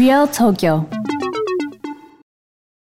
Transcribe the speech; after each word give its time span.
Real 0.00 0.26
Tokyo. 0.26 0.88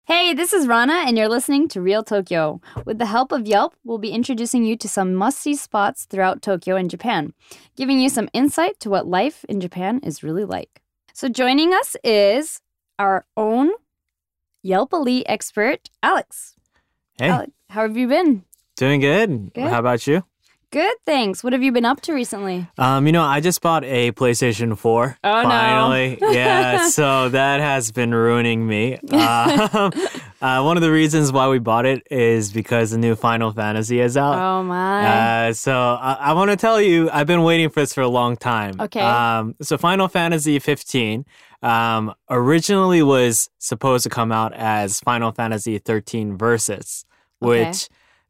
Hey, 0.04 0.34
this 0.34 0.52
is 0.52 0.68
Rana, 0.68 1.02
and 1.04 1.18
you're 1.18 1.28
listening 1.28 1.66
to 1.70 1.80
Real 1.80 2.04
Tokyo. 2.04 2.60
With 2.86 3.00
the 3.00 3.06
help 3.06 3.32
of 3.32 3.44
Yelp, 3.44 3.74
we'll 3.82 3.98
be 3.98 4.12
introducing 4.12 4.64
you 4.64 4.76
to 4.76 4.88
some 4.88 5.12
must 5.12 5.38
see 5.38 5.56
spots 5.56 6.04
throughout 6.04 6.42
Tokyo 6.42 6.76
and 6.76 6.88
Japan, 6.88 7.32
giving 7.76 7.98
you 7.98 8.08
some 8.08 8.28
insight 8.32 8.78
to 8.78 8.88
what 8.88 9.08
life 9.08 9.44
in 9.48 9.60
Japan 9.60 9.98
is 10.04 10.22
really 10.22 10.44
like. 10.44 10.80
So, 11.12 11.28
joining 11.28 11.74
us 11.74 11.96
is 12.04 12.60
our 13.00 13.26
own 13.36 13.72
Yelp 14.62 14.92
Elite 14.92 15.26
expert, 15.26 15.90
Alex. 16.04 16.54
Hey, 17.18 17.30
Alex, 17.30 17.50
how 17.68 17.82
have 17.82 17.96
you 17.96 18.06
been? 18.06 18.44
doing 18.76 19.00
good. 19.00 19.52
Good. 19.54 19.68
How 19.68 19.80
about 19.80 20.06
you? 20.06 20.22
Good, 20.72 20.96
thanks. 21.04 21.44
What 21.44 21.52
have 21.52 21.62
you 21.62 21.70
been 21.70 21.84
up 21.84 22.00
to 22.00 22.14
recently? 22.14 22.66
Um, 22.78 23.04
you 23.04 23.12
know, 23.12 23.22
I 23.22 23.40
just 23.40 23.60
bought 23.60 23.84
a 23.84 24.10
PlayStation 24.12 24.76
4. 24.76 25.18
Oh, 25.22 25.42
no. 25.42 25.42
finally. 25.42 26.16
yeah, 26.22 26.88
so 26.88 27.28
that 27.28 27.60
has 27.60 27.92
been 27.92 28.14
ruining 28.14 28.66
me. 28.66 28.98
Uh, 29.12 29.90
uh, 30.40 30.62
one 30.62 30.78
of 30.78 30.82
the 30.82 30.90
reasons 30.90 31.30
why 31.30 31.46
we 31.48 31.58
bought 31.58 31.84
it 31.84 32.02
is 32.10 32.52
because 32.52 32.90
the 32.90 32.96
new 32.96 33.14
Final 33.14 33.52
Fantasy 33.52 34.00
is 34.00 34.16
out. 34.16 34.38
Oh, 34.38 34.62
my. 34.62 35.48
Uh, 35.48 35.52
so 35.52 35.74
I, 35.74 36.14
I 36.14 36.32
want 36.32 36.50
to 36.50 36.56
tell 36.56 36.80
you, 36.80 37.10
I've 37.10 37.26
been 37.26 37.42
waiting 37.42 37.68
for 37.68 37.80
this 37.80 37.92
for 37.92 38.00
a 38.00 38.08
long 38.08 38.38
time. 38.38 38.80
Okay. 38.80 39.00
Um, 39.00 39.54
so 39.60 39.76
Final 39.76 40.08
Fantasy 40.08 40.58
15 40.58 41.26
um, 41.60 42.14
originally 42.30 43.02
was 43.02 43.50
supposed 43.58 44.04
to 44.04 44.08
come 44.08 44.32
out 44.32 44.54
as 44.54 45.00
Final 45.00 45.32
Fantasy 45.32 45.76
13 45.76 46.38
Versus, 46.38 47.04
Okay. 47.42 47.72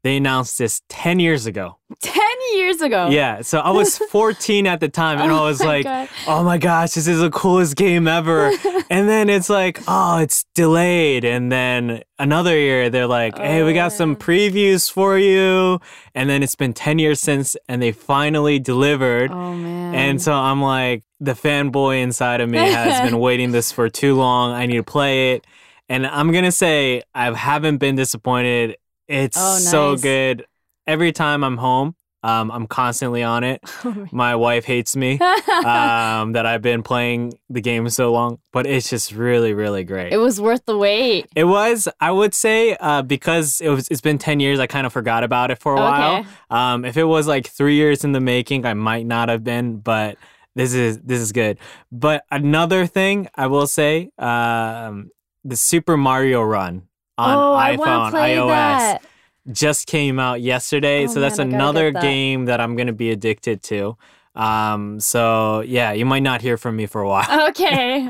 They 0.03 0.17
announced 0.17 0.59
this 0.59 0.83
10 0.89 1.21
years 1.21 1.47
ago. 1.47 1.79
10 2.03 2.23
years 2.55 2.81
ago. 2.81 3.09
Yeah, 3.11 3.43
so 3.43 3.61
I 3.61 3.71
was 3.71 3.99
14 4.11 4.67
at 4.67 4.81
the 4.81 4.89
time, 4.89 5.21
and 5.21 5.31
I 5.31 5.41
Oh 5.41 5.45
was 5.45 5.61
like, 5.61 5.85
God. 5.85 6.09
"Oh 6.27 6.43
my 6.43 6.59
gosh, 6.59 6.93
this 6.93 7.07
is 7.07 7.21
the 7.21 7.31
coolest 7.31 7.77
game 7.77 8.09
ever!" 8.09 8.53
and 8.91 9.09
then 9.09 9.29
it's 9.29 9.49
like, 9.49 9.81
"Oh, 9.87 10.19
it's 10.19 10.45
delayed." 10.55 11.25
And 11.25 11.53
then 11.53 12.03
another 12.19 12.57
year, 12.57 12.91
they're 12.91 13.07
like, 13.07 13.39
"Hey, 13.39 13.63
we 13.63 13.73
got 13.75 13.93
some 13.93 14.13
oh. 14.13 14.17
previews 14.17 14.91
for 14.91 15.19
you." 15.19 15.81
And 16.15 16.29
then 16.29 16.43
it's 16.43 16.57
been 16.57 16.73
10 16.73 16.99
years 16.99 17.21
since, 17.21 17.57
and 17.69 17.81
they 17.81 17.93
finally 17.93 18.59
delivered. 18.59 19.31
Oh, 19.31 19.55
man. 19.55 19.95
And 19.95 20.23
so 20.23 20.33
I'm 20.33 20.61
like, 20.61 21.05
the 21.21 21.35
fanboy 21.35 22.03
inside 22.03 22.41
of 22.41 22.51
me 22.51 22.59
has 22.59 23.01
been 23.09 23.19
waiting 23.29 23.53
this 23.53 23.71
for 23.71 23.89
too 23.89 24.17
long. 24.17 24.53
I 24.53 24.67
need 24.67 24.77
to 24.77 24.83
play 24.83 25.33
it. 25.33 25.47
And 25.89 26.07
I'm 26.07 26.33
going 26.33 26.45
to 26.45 26.53
say, 26.53 27.03
I 27.15 27.33
haven't 27.33 27.79
been 27.79 27.97
disappointed. 27.97 28.77
It's 29.13 29.37
Oh, 29.39 29.59
so 29.59 29.97
good. 29.97 30.47
Every 30.87 31.13
time 31.13 31.45
I'm 31.45 31.59
home, 31.59 31.95
um, 32.25 32.51
I'm 32.51 32.67
constantly 32.67 33.23
on 33.23 33.45
it. 33.45 33.61
Oh, 33.85 34.07
My 34.13 34.37
wife 34.37 34.65
hates 34.65 34.95
me 34.97 35.19
um, 35.21 36.33
that 36.33 36.47
I've 36.47 36.63
been 36.63 36.83
playing 36.83 37.35
the 37.51 37.61
game 37.61 37.89
so 37.89 38.13
long, 38.13 38.39
but 38.53 38.65
it's 38.67 38.89
just 38.89 39.13
really, 39.13 39.53
really 39.55 39.83
great. 39.85 40.13
it 40.13 40.19
was 40.19 40.41
worth 40.41 40.65
the 40.67 40.79
wait. 40.79 41.27
It 41.35 41.45
was, 41.45 41.89
I 42.01 42.11
would 42.11 42.33
say, 42.35 42.77
uh, 42.79 43.03
because 43.03 43.61
it 43.61 43.69
was. 43.69 43.89
It's 43.89 44.01
been 44.01 44.19
ten 44.19 44.41
years. 44.41 44.61
I 44.61 44.67
kind 44.67 44.87
of 44.87 44.93
forgot 44.93 45.25
about 45.25 45.51
it 45.51 45.59
for 45.61 45.75
a 45.75 45.81
while. 45.81 46.25
Um, 46.51 46.85
if 46.85 46.97
it 46.97 47.05
was 47.05 47.27
like 47.27 47.47
three 47.47 47.75
years 47.77 48.05
in 48.05 48.13
the 48.13 48.21
making, 48.21 48.65
I 48.67 48.75
might 48.75 49.05
not 49.07 49.29
have 49.29 49.43
been. 49.45 49.79
But 49.79 50.17
this 50.55 50.75
is 50.75 51.01
this 51.01 51.21
is 51.21 51.33
good. 51.33 51.59
But 51.91 52.25
another 52.31 52.87
thing 52.87 53.29
I 53.35 53.49
will 53.49 53.67
say, 53.67 54.11
um, 54.19 55.11
the 55.45 55.57
Super 55.57 55.97
Mario 55.97 56.43
Run 56.43 56.89
on 57.19 57.37
oh, 57.37 57.59
iPhone, 57.59 58.13
iOS 58.13 58.49
that. 58.49 59.03
just 59.51 59.87
came 59.87 60.19
out 60.19 60.41
yesterday. 60.41 61.05
Oh, 61.05 61.09
so 61.09 61.21
that's 61.21 61.39
man, 61.39 61.55
another 61.55 61.93
that. 61.93 62.03
game 62.03 62.47
that 62.47 62.61
I'm 62.61 62.77
gonna 62.77 62.93
be 62.93 63.11
addicted 63.11 63.63
to. 63.65 63.97
Um, 64.35 64.99
so 64.99 65.61
yeah, 65.61 65.93
you 65.93 66.07
might 66.07 66.23
not 66.23 66.41
hear 66.41 66.57
from 66.57 66.77
me 66.77 66.87
for 66.87 67.03
a 67.03 67.09
while. 67.09 67.49
Okay. 67.51 68.09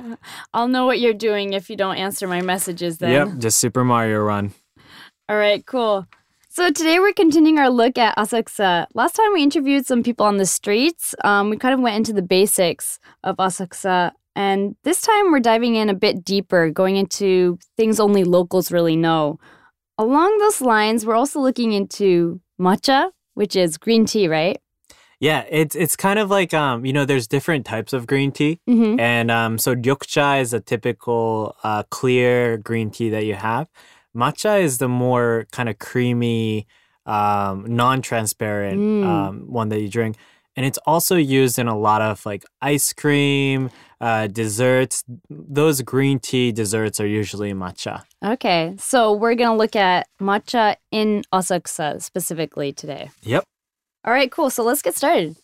I'll 0.55 0.69
know 0.69 0.87
what 0.87 1.01
you're 1.01 1.15
doing 1.15 1.53
if 1.53 1.69
you 1.69 1.77
don't 1.77 1.97
answer 1.97 2.29
my 2.29 2.43
messages 2.43 2.99
then. 2.99 3.11
Yep, 3.11 3.39
just 3.39 3.59
Super 3.59 3.85
Mario 3.85 4.21
Run. 4.21 4.53
All 5.29 5.37
right, 5.37 5.65
cool. 5.67 6.07
So 6.49 6.71
today 6.71 6.99
we're 6.99 7.15
continuing 7.15 7.59
our 7.59 7.71
look 7.71 7.97
at 7.97 8.17
Asakusa. 8.19 8.87
Last 8.95 9.17
time 9.17 9.33
we 9.33 9.43
interviewed 9.43 9.87
some 9.87 10.03
people 10.03 10.27
on 10.27 10.37
the 10.37 10.45
streets. 10.45 11.15
Um, 11.25 11.49
we 11.49 11.57
kind 11.57 11.73
of 11.73 11.81
went 11.81 11.97
into 11.97 12.13
the 12.13 12.21
basics 12.21 13.01
of 13.25 13.37
Asakusa. 13.39 14.13
And 14.35 14.77
this 14.85 15.01
time 15.03 15.31
we're 15.31 15.41
diving 15.41 15.75
in 15.77 15.89
a 15.89 15.95
bit 15.95 16.25
deeper, 16.25 16.71
going 16.71 16.97
into 16.97 17.59
things 17.77 18.01
only 18.01 18.25
locals 18.25 18.73
really 18.73 18.97
know. 18.97 19.39
Along 19.99 20.39
those 20.39 20.61
lines, 20.61 21.05
we're 21.05 21.15
also 21.15 21.41
looking 21.41 21.73
into 21.73 22.41
matcha, 22.61 23.11
which 23.35 23.55
is 23.57 23.77
green 23.77 24.07
tea, 24.07 24.29
right? 24.29 24.59
Yeah, 25.21 25.45
it's 25.49 25.77
it's 25.77 25.95
kind 25.95 26.19
of 26.19 26.31
like 26.31 26.53
um, 26.53 26.85
you 26.85 26.93
know, 26.93 27.05
there's 27.05 27.29
different 27.29 27.65
types 27.65 27.93
of 27.93 28.09
green 28.09 28.33
tea. 28.33 28.59
Mm-hmm. 28.69 28.99
And 28.99 29.31
um, 29.31 29.59
so 29.59 29.77
ryokucha 29.77 30.41
is 30.41 30.53
a 30.53 30.61
typical 30.61 31.55
uh, 31.63 31.85
clear 31.91 32.57
green 32.57 32.91
tea 32.91 33.11
that 33.11 33.25
you 33.25 33.35
have. 33.35 33.69
Matcha 34.17 34.61
is 34.61 34.79
the 34.79 34.89
more 34.89 35.47
kind 35.53 35.69
of 35.69 35.79
creamy, 35.79 36.67
um, 37.07 37.65
non-transparent 37.69 38.81
Mm. 38.81 39.05
um, 39.05 39.45
one 39.47 39.69
that 39.69 39.81
you 39.81 39.89
drink, 39.89 40.17
and 40.57 40.67
it's 40.67 40.79
also 40.87 41.17
used 41.17 41.59
in 41.59 41.69
a 41.69 41.79
lot 41.79 42.03
of 42.03 42.27
like 42.27 42.45
ice 42.61 42.93
cream, 42.93 43.71
uh, 44.03 44.27
desserts. 44.27 45.05
Those 45.31 45.81
green 45.81 46.19
tea 46.19 46.53
desserts 46.53 47.01
are 47.01 47.07
usually 47.07 47.55
matcha. 47.55 48.03
Okay, 48.23 48.75
so 48.79 49.13
we're 49.13 49.37
to 49.51 49.57
look 49.57 49.77
at 49.77 50.09
matcha 50.21 50.77
in 50.91 51.23
Asakusa 51.33 52.03
specifically 52.03 52.73
today. 52.73 53.11
Yep. 53.23 53.45
All 54.05 54.13
right, 54.13 54.31
cool. 54.31 54.51
So 54.51 54.65
let's 54.65 54.83
get 54.83 54.97
started. 54.97 55.37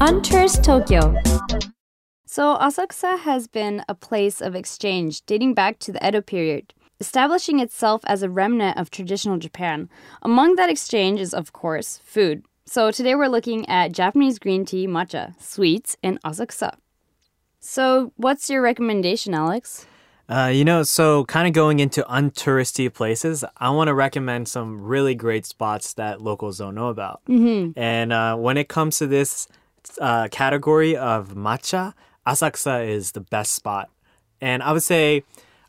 Untours 0.00 0.62
Tokyo. 0.62 1.14
So, 2.26 2.56
Asakusa 2.56 3.20
has 3.20 3.46
been 3.46 3.84
a 3.88 3.94
place 3.94 4.40
of 4.40 4.56
exchange 4.56 5.24
dating 5.24 5.54
back 5.54 5.78
to 5.78 5.92
the 5.92 6.04
Edo 6.04 6.20
period, 6.20 6.74
establishing 6.98 7.60
itself 7.60 8.02
as 8.06 8.22
a 8.24 8.28
remnant 8.28 8.76
of 8.76 8.90
traditional 8.90 9.38
Japan. 9.38 9.88
Among 10.22 10.56
that 10.56 10.68
exchange 10.68 11.20
is, 11.20 11.32
of 11.32 11.52
course, 11.52 12.00
food. 12.02 12.42
So, 12.66 12.90
today 12.90 13.14
we're 13.14 13.28
looking 13.28 13.68
at 13.68 13.92
Japanese 13.92 14.38
green 14.38 14.64
tea 14.64 14.86
matcha, 14.86 15.40
sweets 15.40 15.98
in 16.02 16.18
Asakusa. 16.24 16.76
So, 17.60 18.12
what's 18.16 18.48
your 18.48 18.62
recommendation, 18.62 19.34
Alex? 19.34 19.86
Uh, 20.30 20.50
you 20.52 20.64
know, 20.64 20.82
so 20.82 21.26
kind 21.26 21.46
of 21.46 21.52
going 21.52 21.80
into 21.80 22.02
untouristy 22.04 22.92
places, 22.92 23.44
I 23.58 23.68
want 23.68 23.88
to 23.88 23.94
recommend 23.94 24.48
some 24.48 24.80
really 24.80 25.14
great 25.14 25.44
spots 25.44 25.92
that 25.94 26.22
locals 26.22 26.56
don't 26.56 26.74
know 26.74 26.88
about. 26.88 27.20
Mm-hmm. 27.28 27.78
And 27.78 28.12
uh, 28.14 28.36
when 28.36 28.56
it 28.56 28.70
comes 28.70 28.96
to 28.98 29.06
this 29.06 29.46
uh, 30.00 30.28
category 30.28 30.96
of 30.96 31.34
matcha, 31.34 31.92
Asakusa 32.26 32.88
is 32.88 33.12
the 33.12 33.20
best 33.20 33.52
spot. 33.52 33.90
And 34.40 34.62
I 34.62 34.72
would 34.72 34.82
say 34.82 35.24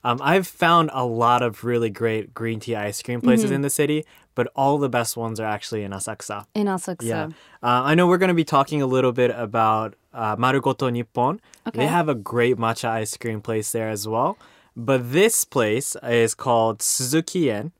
um, 0.05 0.19
I've 0.21 0.47
found 0.47 0.91
a 0.93 1.03
lot 1.03 1.41
of 1.41 1.65
really 1.65 1.89
great 1.89 2.33
green 2.33 2.61
tea 2.61 2.75
ice 2.75 3.01
cream 3.01 3.21
places 3.21 3.51
in 3.51 3.61
the 3.61 3.69
city, 3.69 4.05
but 4.35 4.51
all 4.55 4.77
the 4.77 4.89
best 4.89 5.17
ones 5.17 5.39
are 5.39 5.47
actually 5.47 5.83
in 5.83 5.91
Asakusa. 5.91 6.45
In 6.53 6.67
Asakusa. 6.67 7.03
Yeah. 7.03 7.25
Uh, 7.63 7.81
I 7.83 7.95
know 7.95 8.05
we're 8.05 8.17
going 8.17 8.29
to 8.29 8.35
be 8.35 8.43
talking 8.43 8.81
a 8.81 8.85
little 8.85 9.11
bit 9.11 9.31
about 9.31 9.95
uh, 10.13 10.35
Marugoto 10.35 10.91
Nippon. 10.91 11.41
Okay. 11.67 11.79
They 11.79 11.87
have 11.87 12.09
a 12.09 12.15
great 12.15 12.57
matcha 12.57 12.89
ice 12.89 13.17
cream 13.17 13.41
place 13.41 13.71
there 13.71 13.89
as 13.89 14.07
well. 14.07 14.37
But 14.75 15.11
this 15.13 15.45
place 15.45 15.95
is 16.03 16.35
called 16.35 16.81
Suzuki-en, 16.81 17.71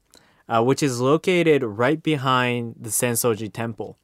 uh, 0.48 0.64
which 0.64 0.82
is 0.82 1.02
located 1.02 1.62
right 1.64 2.02
behind 2.02 2.76
the 2.80 2.90
Sensoji 2.90 3.52
Temple. 3.52 3.98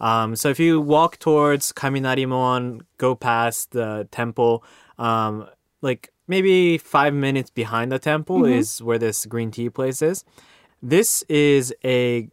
Um, 0.00 0.34
so 0.34 0.48
if 0.48 0.58
you 0.58 0.80
walk 0.80 1.18
towards 1.18 1.72
Kaminarimon, 1.72 2.80
go 2.98 3.14
past 3.14 3.70
the 3.70 4.08
temple, 4.10 4.64
um, 4.98 5.46
like 5.80 6.10
maybe 6.26 6.76
five 6.78 7.14
minutes 7.14 7.50
behind 7.50 7.92
the 7.92 7.98
temple 7.98 8.44
is 8.44 8.82
where 8.82 8.98
this 8.98 9.26
green 9.26 9.50
tea 9.50 9.70
place 9.70 10.02
is. 10.02 10.24
This 10.82 11.22
is 11.28 11.72
a 11.84 12.28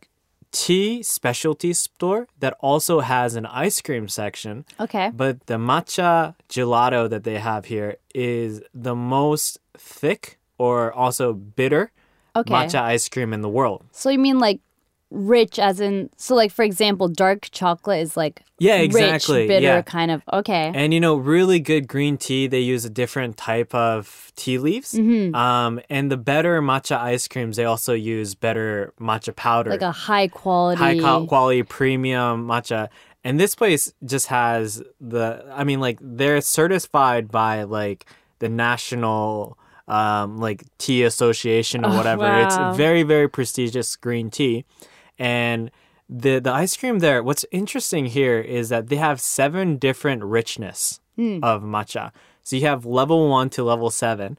tea 0.52 1.04
specialty 1.04 1.74
store 1.74 2.28
that 2.40 2.56
also 2.60 3.02
has 3.02 3.36
an 3.36 3.46
ice 3.46 3.82
cream 3.82 4.08
section. 4.08 4.66
Okay. 4.80 5.12
But 5.14 5.46
the 5.46 5.56
matcha 5.58 6.34
gelato 6.50 7.08
that 7.10 7.24
they 7.24 7.38
have 7.38 7.66
here 7.66 7.98
is 8.16 8.62
the 8.74 8.96
most 8.96 9.60
thick 9.78 10.40
or 10.58 10.92
also 10.92 11.34
bitter 11.34 11.92
Okay. 12.36 12.54
matcha 12.54 12.82
ice 12.82 13.08
cream 13.10 13.34
in 13.34 13.42
the 13.42 13.50
world. 13.50 13.86
So, 13.92 14.10
you 14.10 14.20
mean 14.20 14.40
like 14.40 14.60
rich, 15.12 15.58
as 15.60 15.80
in, 15.80 16.10
so 16.18 16.36
like, 16.36 16.52
for 16.52 16.64
example, 16.64 17.08
dark 17.08 17.48
chocolate 17.52 18.00
is 18.02 18.16
like 18.16 18.44
Yeah, 18.60 18.76
exactly. 18.78 19.40
rich, 19.40 19.48
bitter 19.48 19.66
yeah. 19.66 19.82
kind 19.82 20.12
of. 20.12 20.22
Okay. 20.32 20.72
And 20.76 20.94
you 20.94 21.00
know, 21.00 21.16
really 21.16 21.60
good 21.60 21.88
green 21.88 22.18
tea, 22.18 22.48
they 22.48 22.60
use 22.60 22.86
a 22.86 22.90
different 22.90 23.36
type 23.38 23.74
of 23.74 24.32
tea 24.36 24.58
leaves. 24.60 24.94
Mm-hmm. 24.94 25.34
Um, 25.36 25.80
and 25.90 26.12
the 26.12 26.18
better 26.18 26.62
matcha 26.62 26.98
ice 27.00 27.28
creams, 27.28 27.58
they 27.58 27.66
also 27.66 27.94
use 27.94 28.36
better 28.36 28.94
matcha 29.00 29.36
powder. 29.36 29.72
like 29.72 29.82
a 29.82 29.92
high 29.92 30.28
quality. 30.28 30.78
high 30.80 31.00
qual- 31.00 31.26
quality 31.28 31.64
premium 31.64 32.48
matcha. 32.48 32.90
And 33.24 33.40
this 33.40 33.54
place 33.56 33.92
just 34.06 34.28
has 34.28 34.82
the, 35.02 35.44
I 35.52 35.64
mean, 35.64 35.80
like 35.82 35.98
they're 36.02 36.40
certified 36.40 37.30
by 37.32 37.64
like 37.64 38.06
the 38.40 38.48
national, 38.48 39.58
um, 39.88 40.38
like 40.38 40.64
tea 40.78 41.04
association 41.04 41.84
or 41.84 41.90
Oh, 41.90 41.98
whatever. 41.98 42.22
wow. 42.24 42.46
It's 42.46 42.78
very, 42.78 43.04
very 43.04 43.28
prestigious 43.28 43.96
green 43.96 44.30
tea. 44.30 44.66
And 45.20 45.70
the, 46.10 46.40
the 46.40 46.52
ice 46.52 46.76
cream 46.76 47.00
there, 47.00 47.22
what's 47.22 47.46
interesting 47.52 48.08
here 48.08 48.40
is 48.40 48.70
that 48.70 48.88
they 48.88 48.96
have 48.96 49.20
seven 49.22 49.78
different 49.78 50.24
richness 50.24 51.00
of 51.44 51.62
matcha. 51.64 52.12
So 52.44 52.56
you 52.56 52.66
have 52.66 52.86
level 52.86 53.28
one 53.30 53.50
to 53.52 53.64
level 53.64 53.90
seven 53.92 54.38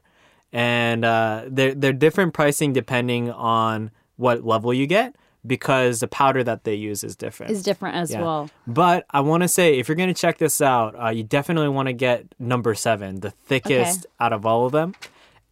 and 0.51 1.05
uh, 1.05 1.43
they're 1.47 1.75
they're 1.75 1.93
different 1.93 2.33
pricing 2.33 2.73
depending 2.73 3.31
on 3.31 3.91
what 4.17 4.43
level 4.43 4.73
you 4.73 4.87
get 4.87 5.15
because 5.45 5.99
the 6.01 6.07
powder 6.07 6.43
that 6.43 6.63
they 6.63 6.73
use 6.75 7.03
is 7.03 7.15
different. 7.15 7.51
Is 7.51 7.63
different 7.63 7.95
as 7.95 8.11
Yeah. 8.11 8.21
well. 8.21 8.49
But 8.67 9.05
I 9.11 9.21
want 9.21 9.43
to 9.43 9.47
say 9.47 9.77
if 9.79 9.87
you're 9.87 9.95
gonna 9.95 10.13
check 10.13 10.39
this 10.39 10.59
out, 10.59 10.95
uh, 11.01 11.09
you 11.09 11.23
definitely 11.23 11.69
want 11.69 11.87
to 11.87 11.93
get 11.93 12.25
number 12.39 12.73
seven, 12.75 13.19
the 13.21 13.29
thickest 13.31 14.05
out 14.19 14.33
of 14.33 14.45
all 14.45 14.65
of 14.65 14.71
them. 14.71 14.95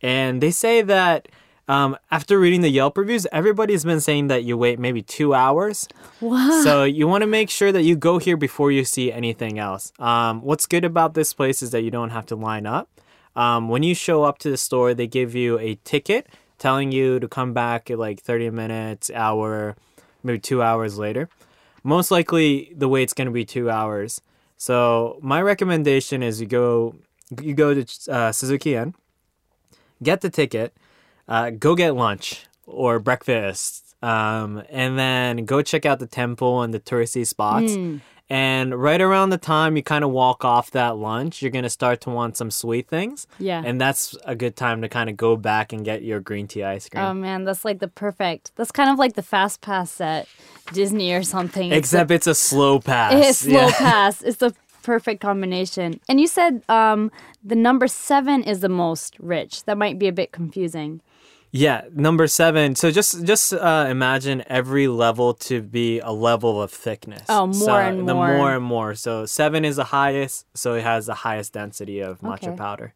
And 0.02 0.42
they 0.42 0.52
say 0.52 0.82
that 0.82 1.28
um, 1.70 1.96
after 2.10 2.40
reading 2.40 2.62
the 2.62 2.70
Yelp 2.70 2.98
reviews, 2.98 3.28
everybody's 3.32 3.86
been 3.86 4.02
saying 4.02 4.28
that 4.28 4.44
you 4.44 4.58
wait 4.58 4.80
maybe 4.80 5.04
two 5.04 5.36
hours. 5.36 5.88
Wow. 6.20 6.62
So 6.64 6.84
you 6.84 7.08
want 7.08 7.22
to 7.22 7.28
make 7.28 7.52
sure 7.52 7.72
that 7.72 7.84
you 7.84 7.96
go 7.96 8.18
here 8.18 8.36
before 8.36 8.72
you 8.72 8.84
see 8.84 9.12
anything 9.12 9.60
else. 9.60 9.94
Um, 10.00 10.42
what's 10.42 10.66
good 10.66 10.84
about 10.84 11.14
this 11.14 11.32
place 11.32 11.62
is 11.62 11.70
that 11.70 11.84
you 11.84 11.92
don't 11.92 12.10
have 12.10 12.26
to 12.26 12.36
line 12.36 12.66
up. 12.66 12.90
Um, 13.36 13.70
when 13.70 13.84
you 13.84 13.94
show 13.94 14.24
up 14.24 14.40
to 14.40 14.50
the 14.50 14.58
store, 14.58 14.96
they 14.96 15.06
give 15.06 15.36
you 15.36 15.60
a 15.60 15.76
ticket 15.84 16.28
telling 16.58 16.92
you 16.92 17.20
to 17.20 17.28
come 17.28 17.54
back 17.54 17.92
at 17.92 18.00
like 18.00 18.20
30 18.20 18.50
minutes, 18.50 19.12
hour, 19.12 19.76
maybe 20.24 20.40
two 20.40 20.64
hours 20.64 20.98
later. 20.98 21.30
Most 21.84 22.10
likely, 22.10 22.74
the 22.76 22.90
wait's 22.90 23.14
going 23.14 23.28
to 23.28 23.32
be 23.32 23.46
two 23.46 23.70
hours. 23.70 24.22
So 24.58 25.20
my 25.22 25.40
recommendation 25.40 26.24
is 26.24 26.42
you 26.42 26.48
go 26.48 26.96
you 27.44 27.54
go 27.54 27.76
to 27.76 28.12
uh, 28.12 28.32
Suzuki-en, 28.32 28.96
get 30.02 30.22
the 30.22 30.32
ticket, 30.32 30.74
uh, 31.30 31.52
go 31.52 31.76
get 31.76 31.96
lunch 31.96 32.46
or 32.66 33.00
breakfast, 33.00 33.96
um, 34.04 34.62
and 34.70 35.00
then 35.00 35.46
go 35.46 35.62
check 35.62 35.86
out 35.86 36.00
the 36.00 36.08
temple 36.08 36.62
and 36.64 36.74
the 36.74 36.80
touristy 36.80 37.26
spots. 37.26 37.78
And 38.32 38.76
right 38.80 39.02
around 39.02 39.32
the 39.32 39.40
time 39.40 39.76
you 39.76 39.82
kind 39.82 40.04
of 40.04 40.12
walk 40.12 40.46
off 40.46 40.70
that 40.72 40.98
lunch, 40.98 41.42
you're 41.42 41.50
gonna 41.50 41.68
start 41.70 42.00
to 42.02 42.12
want 42.12 42.38
some 42.38 42.52
sweet 42.52 42.88
things. 42.88 43.26
Yeah. 43.40 43.64
And 43.66 43.82
that's 43.82 44.16
a 44.24 44.36
good 44.36 44.56
time 44.56 44.84
to 44.84 44.88
kind 44.90 45.10
of 45.10 45.18
go 45.18 45.36
back 45.36 45.74
and 45.74 45.84
get 45.84 46.04
your 46.04 46.20
green 46.20 46.48
tea 46.48 46.64
ice 46.64 46.88
cream. 46.90 47.04
Oh 47.04 47.14
man, 47.16 47.44
that's 47.44 47.66
like 47.66 47.80
the 47.80 47.88
perfect. 47.88 48.52
That's 48.56 48.72
kind 48.72 48.92
of 48.92 49.00
like 49.00 49.14
the 49.16 49.24
fast 49.24 49.62
pass 49.62 50.00
at 50.00 50.28
Disney 50.74 51.12
or 51.12 51.24
something. 51.24 51.72
Except 51.72 52.12
it's 52.12 52.28
a 52.28 52.36
slow 52.36 52.80
pass. 52.80 53.14
it's 53.16 53.40
slow 53.40 53.66
Yeah. 53.68 53.72
pass. 53.72 54.22
It's 54.30 54.38
the 54.38 54.54
perfect 54.84 55.22
combination. 55.22 56.00
And 56.08 56.20
you 56.22 56.28
said 56.28 56.62
um, 56.70 57.12
the 57.44 57.56
number 57.56 57.88
seven 57.88 58.44
is 58.44 58.60
the 58.60 58.70
most 58.70 59.18
rich. 59.20 59.64
That 59.66 59.78
might 59.80 59.98
be 59.98 60.08
a 60.08 60.12
bit 60.14 60.32
confusing. 60.32 61.02
Yeah, 61.52 61.86
number 61.94 62.28
seven. 62.28 62.76
So 62.76 62.92
just 62.92 63.26
just 63.26 63.54
uh, 63.54 63.88
imagine 63.90 64.44
every 64.48 64.88
level 64.88 65.34
to 65.50 65.62
be 65.62 66.00
a 66.00 66.12
level 66.12 66.62
of 66.62 66.72
thickness. 66.72 67.26
Oh, 67.28 67.48
more 67.48 67.54
So 67.56 67.74
and 67.76 68.08
the 68.08 68.14
more. 68.14 68.28
more 68.28 68.56
and 68.56 68.64
more. 68.64 68.94
So 68.96 69.26
seven 69.26 69.66
is 69.66 69.78
the 69.78 69.86
highest, 69.86 70.46
so 70.54 70.76
it 70.76 70.84
has 70.84 71.08
the 71.08 71.16
highest 71.16 71.54
density 71.54 72.02
of 72.02 72.20
matcha 72.22 72.50
Okay. 72.50 72.56
powder. 72.56 72.94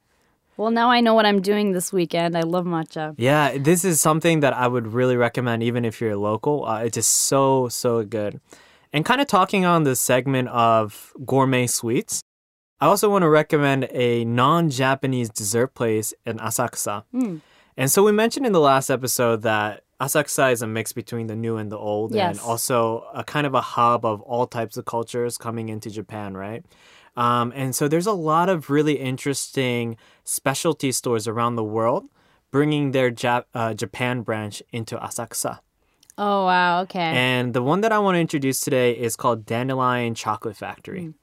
Well, 0.56 0.70
now 0.70 0.92
I 0.92 1.02
know 1.02 1.16
what 1.16 1.26
I'm 1.26 1.42
doing 1.42 1.72
this 1.72 1.92
weekend. 1.92 2.38
I 2.38 2.42
love 2.42 2.66
matcha. 2.66 3.16
Yeah, 3.18 3.58
this 3.58 3.84
is 3.84 4.00
something 4.00 4.42
that 4.42 4.54
I 4.54 4.68
would 4.68 4.86
really 4.94 5.18
recommend, 5.18 5.64
even 5.64 5.84
if 5.84 6.00
you're 6.00 6.16
local. 6.16 6.66
Uh, 6.66 6.84
it's 6.84 6.94
just 6.94 7.12
so 7.12 7.70
so 7.70 8.04
good. 8.04 8.40
And 8.94 9.04
kind 9.04 9.20
of 9.20 9.26
talking 9.26 9.66
on 9.66 9.84
the 9.84 9.96
segment 9.96 10.50
of 10.50 11.12
gourmet 11.26 11.66
sweets, 11.66 12.22
I 12.80 12.86
also 12.86 13.10
want 13.10 13.24
to 13.24 13.30
recommend 13.30 13.88
a 13.90 14.24
non-Japanese 14.26 15.30
dessert 15.32 15.74
place 15.74 16.14
in 16.24 16.38
Asakusa. 16.38 17.04
And 17.78 17.90
so 17.92 18.04
we 18.04 18.12
mentioned 18.12 18.46
in 18.46 18.52
the 18.52 18.60
last 18.60 18.90
episode 18.90 19.42
that 19.44 19.84
Asakusa 20.00 20.52
is 20.52 20.62
a 20.62 20.68
mix 20.68 20.92
between 20.92 21.28
the 21.28 21.36
new 21.36 21.58
and 21.58 21.72
the 21.72 21.78
old, 21.78 22.14
and 22.32 22.40
also 22.40 23.06
a 23.14 23.24
kind 23.24 23.48
of 23.48 23.54
a 23.54 23.62
hub 23.62 24.06
of 24.06 24.22
all 24.22 24.46
types 24.48 24.78
of 24.78 24.86
cultures 24.86 25.38
coming 25.38 25.70
into 25.70 25.90
Japan, 25.90 26.36
right? 26.36 26.66
Um, 27.16 27.54
and 27.56 27.76
so 27.76 27.88
there's 27.88 28.08
a 28.08 28.14
lot 28.14 28.50
of 28.50 28.70
really 28.70 28.94
interesting 28.94 29.98
specialty 30.24 30.92
stores 30.92 31.28
around 31.28 31.56
the 31.56 31.64
world 31.64 32.06
bringing 32.52 32.92
their 32.92 33.12
Jap- 33.12 33.46
uh, 33.54 33.74
Japan 33.74 34.22
branch 34.22 34.62
into 34.72 34.96
Asakusa. 34.98 35.60
Oh 36.18 36.46
wow. 36.46 36.82
Okay. 36.82 37.00
And 37.00 37.54
the 37.54 37.64
one 37.64 37.82
that 37.82 37.92
I 37.92 37.98
want 37.98 38.16
to 38.16 38.20
introduce 38.20 38.60
today 38.60 38.92
is 38.92 39.16
called 39.16 39.46
Dandelion 39.46 40.14
Chocolate 40.14 40.56
Factory. 40.56 41.14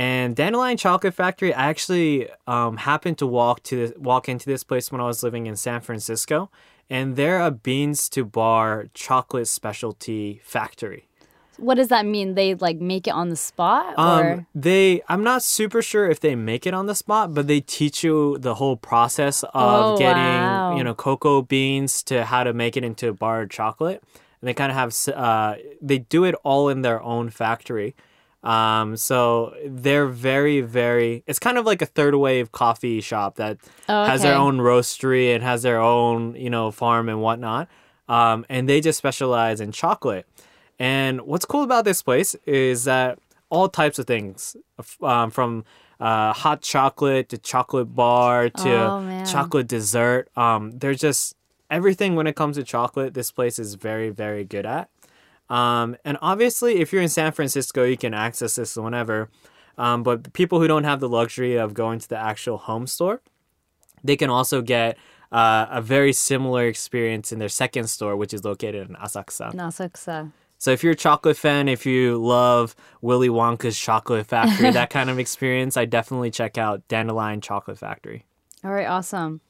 And 0.00 0.34
Dandelion 0.34 0.78
Chocolate 0.78 1.12
Factory, 1.12 1.52
I 1.52 1.68
actually 1.68 2.26
um, 2.46 2.78
happened 2.78 3.18
to 3.18 3.26
walk 3.26 3.62
to 3.64 3.76
this, 3.76 3.92
walk 3.98 4.30
into 4.30 4.46
this 4.46 4.64
place 4.64 4.90
when 4.90 4.98
I 4.98 5.04
was 5.04 5.22
living 5.22 5.44
in 5.46 5.56
San 5.56 5.82
Francisco, 5.82 6.50
and 6.88 7.16
they're 7.16 7.38
a 7.40 7.50
beans 7.50 8.08
to 8.10 8.24
bar 8.24 8.88
chocolate 8.94 9.46
specialty 9.46 10.40
factory. 10.42 11.02
what 11.58 11.74
does 11.74 11.88
that 11.88 12.06
mean? 12.06 12.34
They 12.34 12.54
like 12.54 12.78
make 12.80 13.06
it 13.06 13.10
on 13.10 13.28
the 13.28 13.36
spot, 13.36 13.92
Um, 13.98 14.20
or 14.26 14.46
they, 14.54 15.02
I'm 15.10 15.22
not 15.22 15.42
super 15.42 15.82
sure 15.82 16.08
if 16.08 16.18
they 16.18 16.34
make 16.34 16.66
it 16.66 16.72
on 16.72 16.86
the 16.86 16.94
spot, 16.94 17.34
but 17.34 17.46
they 17.46 17.60
teach 17.60 18.02
you 18.02 18.38
the 18.38 18.54
whole 18.54 18.76
process 18.76 19.42
of 19.42 19.50
Oh, 19.54 19.98
getting, 19.98 20.22
wow. 20.22 20.76
you 20.78 20.82
know, 20.82 20.94
cocoa 20.94 21.42
beans 21.42 22.02
to 22.04 22.24
how 22.24 22.44
to 22.44 22.54
make 22.54 22.74
it 22.78 22.84
into 22.84 23.12
barred 23.12 23.50
chocolate. 23.50 24.02
And 24.40 24.48
they 24.48 24.54
kind 24.54 24.70
of 24.72 24.76
have, 24.82 24.90
uh, 25.14 25.56
they 25.82 25.98
do 25.98 26.24
it 26.24 26.34
all 26.48 26.70
in 26.70 26.80
their 26.80 27.02
own 27.02 27.28
factory. 27.28 27.94
Um, 28.42 28.96
so 28.96 29.54
they're 29.66 30.06
very, 30.06 30.60
very, 30.62 31.22
it's 31.26 31.38
kind 31.38 31.58
of 31.58 31.66
like 31.66 31.82
a 31.82 31.86
third 31.86 32.14
wave 32.14 32.52
coffee 32.52 33.00
shop 33.00 33.36
that 33.36 33.58
Oh, 33.88 34.04
has 34.04 34.22
their 34.22 34.34
own 34.34 34.58
roastery 34.58 35.34
and 35.34 35.42
has 35.42 35.62
their 35.62 35.80
own, 35.80 36.34
you 36.36 36.48
know, 36.50 36.70
farm 36.70 37.08
and 37.08 37.20
whatnot. 37.20 37.68
Um, 38.08 38.46
and 38.48 38.68
they 38.68 38.80
just 38.80 38.98
specialize 38.98 39.60
in 39.60 39.72
chocolate. 39.72 40.26
And 40.78 41.20
what's 41.22 41.44
cool 41.44 41.62
about 41.62 41.84
this 41.84 42.02
place 42.02 42.34
is 42.46 42.84
that 42.84 43.18
all 43.50 43.68
types 43.68 43.98
of 43.98 44.06
things, 44.06 44.56
um, 45.02 45.30
from 45.30 45.64
uh, 46.00 46.32
hot 46.32 46.62
chocolate 46.62 47.28
to 47.28 47.36
chocolate 47.36 47.94
bar 47.94 48.48
to 48.48 48.68
Oh, 48.68 49.24
chocolate 49.26 49.68
dessert, 49.68 50.28
Um, 50.36 50.78
they're 50.78 50.94
just 50.94 51.36
everything 51.70 52.16
when 52.16 52.26
it 52.26 52.34
comes 52.36 52.56
to 52.56 52.64
chocolate. 52.64 53.12
This 53.12 53.30
place 53.30 53.58
is 53.58 53.74
very, 53.74 54.08
very 54.08 54.44
good 54.44 54.64
at. 54.64 54.88
Um, 55.50 55.96
and 56.04 56.16
obviously, 56.22 56.80
if 56.80 56.92
you're 56.92 57.02
in 57.02 57.08
San 57.08 57.32
Francisco, 57.32 57.84
you 57.84 57.96
can 57.96 58.14
access 58.14 58.54
this 58.54 58.76
whenever. 58.76 59.28
Um, 59.76 60.02
but 60.02 60.32
people 60.32 60.60
who 60.60 60.68
don't 60.68 60.84
have 60.84 61.00
the 61.00 61.08
luxury 61.08 61.56
of 61.56 61.74
going 61.74 61.98
to 61.98 62.08
the 62.08 62.16
actual 62.16 62.58
home 62.58 62.86
store, 62.86 63.20
they 64.04 64.16
can 64.16 64.30
also 64.30 64.62
get 64.62 64.96
uh, 65.32 65.66
a 65.70 65.82
very 65.82 66.12
similar 66.12 66.66
experience 66.66 67.32
in 67.32 67.38
their 67.38 67.48
second 67.48 67.88
store, 67.88 68.16
which 68.16 68.32
is 68.32 68.44
located 68.44 68.88
in 68.88 68.96
Asakusa. 68.96 69.52
Nasakusa. 69.52 70.32
So 70.58 70.70
if 70.72 70.84
you're 70.84 70.92
a 70.92 70.96
chocolate 70.96 71.38
fan, 71.38 71.68
if 71.68 71.86
you 71.86 72.18
love 72.18 72.76
Willy 73.00 73.30
Wonka's 73.30 73.78
Chocolate 73.78 74.26
Factory, 74.26 74.70
that 74.72 74.90
kind 74.90 75.08
of 75.08 75.18
experience, 75.18 75.76
I 75.76 75.86
definitely 75.86 76.30
check 76.30 76.58
out 76.58 76.86
Dandelion 76.88 77.40
Chocolate 77.40 77.78
Factory. 77.78 78.26
All 78.62 78.72
right, 78.72 78.86
awesome. 78.86 79.40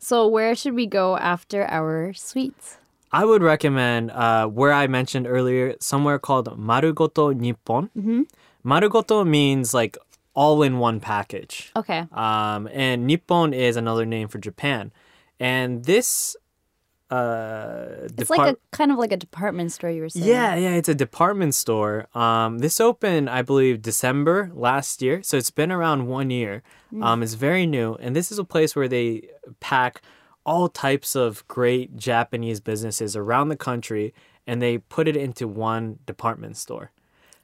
So 0.00 0.26
where 0.26 0.56
should 0.56 0.74
we 0.74 0.86
go 0.86 1.16
after 1.16 1.64
our 1.70 2.12
sweets? 2.12 2.78
I 3.12 3.24
would 3.24 3.42
recommend 3.42 4.10
uh, 4.10 4.46
where 4.46 4.72
I 4.72 4.86
mentioned 4.86 5.26
earlier, 5.26 5.74
somewhere 5.80 6.18
called 6.18 6.48
Marugoto 6.58 7.34
Nippon. 7.34 7.90
Mm-hmm. 7.96 8.22
Marugoto 8.64 9.26
means 9.26 9.72
like 9.72 9.96
all 10.34 10.62
in 10.62 10.78
one 10.78 11.00
package. 11.00 11.72
Okay. 11.74 12.06
Um, 12.12 12.68
and 12.72 13.06
Nippon 13.06 13.52
is 13.54 13.76
another 13.76 14.04
name 14.06 14.28
for 14.28 14.38
Japan. 14.38 14.92
And 15.40 15.84
this 15.84 16.36
uh, 17.10 17.86
It's 18.04 18.12
depart- 18.12 18.38
like 18.38 18.54
a 18.54 18.58
kind 18.76 18.92
of 18.92 18.98
like 18.98 19.12
a 19.12 19.16
department 19.16 19.72
store 19.72 19.90
you 19.90 20.02
were 20.02 20.10
saying. 20.10 20.26
Yeah, 20.26 20.54
yeah, 20.56 20.74
it's 20.74 20.88
a 20.90 20.94
department 20.94 21.54
store. 21.54 22.06
Um, 22.14 22.58
this 22.58 22.80
opened, 22.80 23.30
I 23.30 23.40
believe, 23.42 23.80
December 23.80 24.50
last 24.54 25.00
year, 25.00 25.22
so 25.22 25.38
it's 25.38 25.50
been 25.50 25.72
around 25.72 26.06
one 26.06 26.30
year. 26.30 26.62
Um, 27.02 27.22
it's 27.22 27.34
very 27.34 27.66
new, 27.66 27.94
and 27.94 28.14
this 28.16 28.30
is 28.32 28.38
a 28.38 28.44
place 28.44 28.76
where 28.76 28.88
they 28.88 29.28
pack 29.60 30.02
all 30.48 30.70
types 30.70 31.14
of 31.14 31.46
great 31.46 31.94
Japanese 31.94 32.58
businesses 32.58 33.14
around 33.14 33.50
the 33.50 33.56
country, 33.56 34.14
and 34.46 34.62
they 34.62 34.78
put 34.78 35.06
it 35.06 35.14
into 35.14 35.46
one 35.46 35.98
department 36.06 36.56
store. 36.56 36.90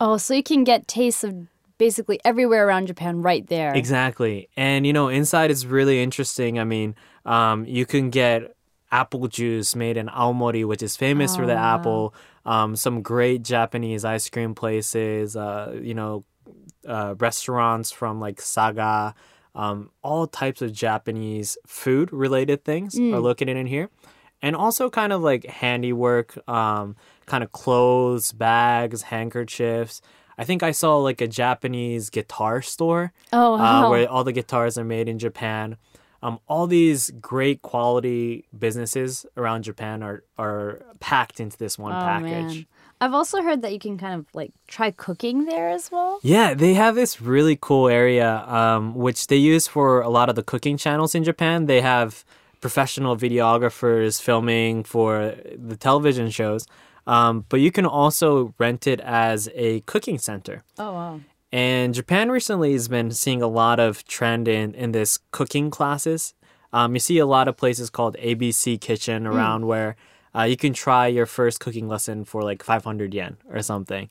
Oh, 0.01 0.17
so 0.17 0.33
you 0.33 0.43
can 0.43 0.65
get 0.65 0.89
tastes 0.89 1.23
of 1.23 1.35
basically 1.77 2.19
everywhere 2.25 2.67
around 2.67 2.87
Japan 2.87 3.21
right 3.21 3.47
there. 3.49 3.75
Exactly. 3.75 4.49
And, 4.57 4.87
you 4.87 4.95
know, 4.95 5.09
inside 5.09 5.51
is 5.51 5.67
really 5.67 6.03
interesting. 6.03 6.59
I 6.59 6.65
mean, 6.65 6.95
um, 7.27 7.67
you 7.67 7.85
can 7.85 8.09
get 8.09 8.57
apple 8.91 9.29
juice 9.29 9.77
made 9.77 9.99
in 9.99 10.07
Aomori, 10.07 10.67
which 10.67 10.83
is 10.83 10.97
famous 10.97 11.37
for 11.37 11.45
the 11.45 11.59
apple. 11.75 12.15
Um, 12.47 12.75
some 12.75 13.03
great 13.03 13.43
Japanese 13.43 14.03
ice 14.05 14.31
cream 14.31 14.55
places, 14.55 15.37
uh, 15.37 15.79
you 15.79 15.93
know, 15.93 16.25
uh, 16.89 17.15
restaurants 17.19 17.93
from 17.93 18.19
like 18.19 18.41
Saga. 18.41 19.15
Um, 19.55 19.91
all 20.03 20.27
types 20.27 20.63
of 20.63 20.73
Japanese 20.73 21.57
food 21.67 22.13
related 22.13 22.65
things 22.65 22.99
are 22.99 23.21
located 23.21 23.57
in 23.57 23.67
here. 23.67 23.89
And 24.43 24.55
also 24.55 24.91
kind 24.91 25.13
of 25.13 25.23
like 25.23 25.47
handiwork, 25.47 26.37
um, 26.49 26.97
kind 27.27 27.43
of 27.43 27.53
clothes, 27.53 28.33
bags, 28.33 29.03
handkerchiefs. 29.03 30.03
I 30.37 30.45
think 30.45 30.63
I 30.63 30.73
saw 30.73 30.99
like 30.99 31.21
a 31.21 31.29
Japanese 31.29 32.11
guitar 32.11 32.61
store 32.61 33.13
Oh, 33.33 33.55
uh, 33.55 33.89
where 33.89 34.11
all 34.11 34.25
the 34.25 34.33
guitars 34.33 34.77
are 34.77 34.85
made 34.85 35.09
in 35.09 35.19
Japan. 35.19 35.77
Um, 36.23 36.41
all 36.49 36.67
these 36.67 37.11
great 37.21 37.63
quality 37.63 38.47
businesses 38.59 39.27
around 39.37 39.63
Japan 39.63 40.03
are 40.03 40.25
are 40.39 40.83
packed 40.99 41.39
into 41.39 41.57
this 41.57 41.79
one 41.79 41.93
oh, 41.93 42.01
package. 42.01 42.57
man. 42.57 42.67
I've 43.05 43.13
also 43.13 43.43
heard 43.43 43.61
that 43.61 43.71
you 43.71 43.79
can 43.79 43.99
kind 43.99 44.15
of 44.19 44.27
like 44.33 44.53
try 44.67 44.91
cooking 44.91 45.45
there 45.45 45.69
as 45.69 45.93
well. 45.93 46.21
Yeah, 46.23 46.55
they 46.55 46.73
have 46.73 46.95
this 46.95 47.21
really 47.21 47.59
cool 47.61 47.89
area, 47.89 48.43
um, 48.47 48.95
which 48.95 49.27
they 49.27 49.37
use 49.37 49.67
for 49.67 50.01
a 50.01 50.09
lot 50.09 50.31
of 50.31 50.37
the 50.37 50.43
cooking 50.43 50.79
channels 50.79 51.15
in 51.15 51.23
Japan. 51.23 51.67
They 51.67 51.83
have 51.83 52.25
professional 52.63 53.15
videographers 53.15 54.23
filming 54.23 54.85
for 54.85 55.35
the 55.55 55.77
television 55.77 56.31
shows, 56.31 56.67
um, 57.07 57.45
but 57.51 57.61
you 57.61 57.71
can 57.71 57.85
also 57.85 58.55
rent 58.57 58.87
it 58.87 59.01
as 59.01 59.51
a 59.55 59.81
cooking 59.81 60.17
center. 60.17 60.63
Oh, 60.79 60.93
wow. 60.95 61.21
And 61.53 61.93
Japan 61.93 62.31
recently 62.31 62.73
has 62.73 62.89
been 62.89 63.11
seeing 63.11 63.43
a 63.43 63.49
lot 63.49 63.81
of 63.81 64.07
trend 64.07 64.49
in, 64.49 64.75
in 64.75 64.93
this 64.93 65.19
cooking 65.31 65.71
classes. 65.71 66.33
Um, 66.73 66.95
you 66.95 67.01
see 67.01 67.19
a 67.19 67.27
lot 67.27 67.49
of 67.49 67.59
places 67.59 67.91
called 67.91 68.17
ABC 68.17 68.81
Kitchen 68.81 69.27
around 69.27 69.67
where 69.67 69.95
uh, 70.35 70.43
you 70.43 70.57
can 70.57 70.73
try 70.73 71.07
your 71.07 71.27
first 71.27 71.61
cooking 71.61 71.89
lesson 71.89 72.25
for 72.25 72.43
like 72.43 72.63
500 72.63 73.15
yen 73.15 73.37
or 73.49 73.63
something. 73.63 74.11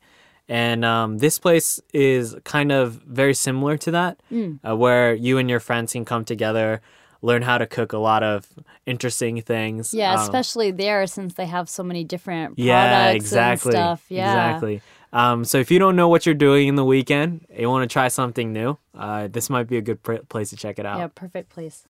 And 0.50 0.84
um, 0.84 1.20
this 1.20 1.40
place 1.40 1.80
is 1.94 2.36
kind 2.44 2.72
of 2.72 2.96
very 3.06 3.34
similar 3.34 3.78
to 3.78 3.92
that, 3.92 4.20
uh, 4.68 4.76
where 4.76 5.14
you 5.14 5.38
and 5.38 5.50
your 5.50 5.62
friends 5.62 5.94
can 5.94 6.04
come 6.04 6.26
together, 6.26 6.82
learn 7.22 7.42
how 7.44 7.58
to 7.58 7.66
cook 7.66 7.94
a 7.94 7.98
lot 7.98 8.24
of 8.24 8.48
interesting 8.86 9.42
things. 9.42 9.94
Yeah, 9.94 10.14
Um, 10.14 10.20
especially 10.20 10.72
there 10.72 11.08
since 11.08 11.36
they 11.36 11.46
have 11.46 11.70
so 11.70 11.82
many 11.82 12.04
different 12.04 12.58
products 12.58 12.62
yeah, 12.62 13.10
exactly. 13.12 13.70
and 13.70 13.78
stuff. 13.78 14.06
Yeah. 14.10 14.32
Exactly. 14.50 14.82
Um, 15.14 15.46
so 15.46 15.60
if 15.60 15.72
you 15.72 15.80
don't 15.80 15.96
know 15.96 16.10
what 16.10 16.26
you're 16.26 16.36
doing 16.36 16.68
in 16.68 16.76
the 16.76 16.84
weekend, 16.84 17.46
you 17.56 17.70
want 17.70 17.90
to 17.90 17.94
try 17.94 18.08
something 18.10 18.52
new, 18.52 18.78
uh, 18.98 19.28
this 19.28 19.50
might 19.50 19.68
be 19.68 19.78
a 19.78 19.82
good 19.82 20.04
pr- 20.04 20.26
place 20.28 20.50
to 20.50 20.58
check 20.58 20.80
it 20.80 20.86
out. 20.86 20.98
Yeah, 20.98 21.08
perfect 21.08 21.50
place. 21.50 21.88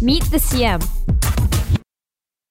Meet 0.00 0.24
the 0.30 0.38
CM. 0.38 0.80